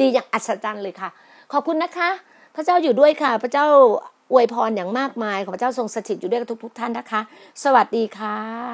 [0.00, 1.08] ดีอย่างอัศจรรย์เลยค่ะ
[1.52, 2.08] ขอบคุณนะคะ
[2.54, 3.66] พระเจ้าอยู่ด้วยค่ะ พระเจ้า
[4.32, 7.20] อวยพรอย่างมากมาย ของพระเจ้าทรงสถิตอยู่ด้วยกับทุกๆท่านนะคะ
[7.62, 8.70] สวัสดีค่ะ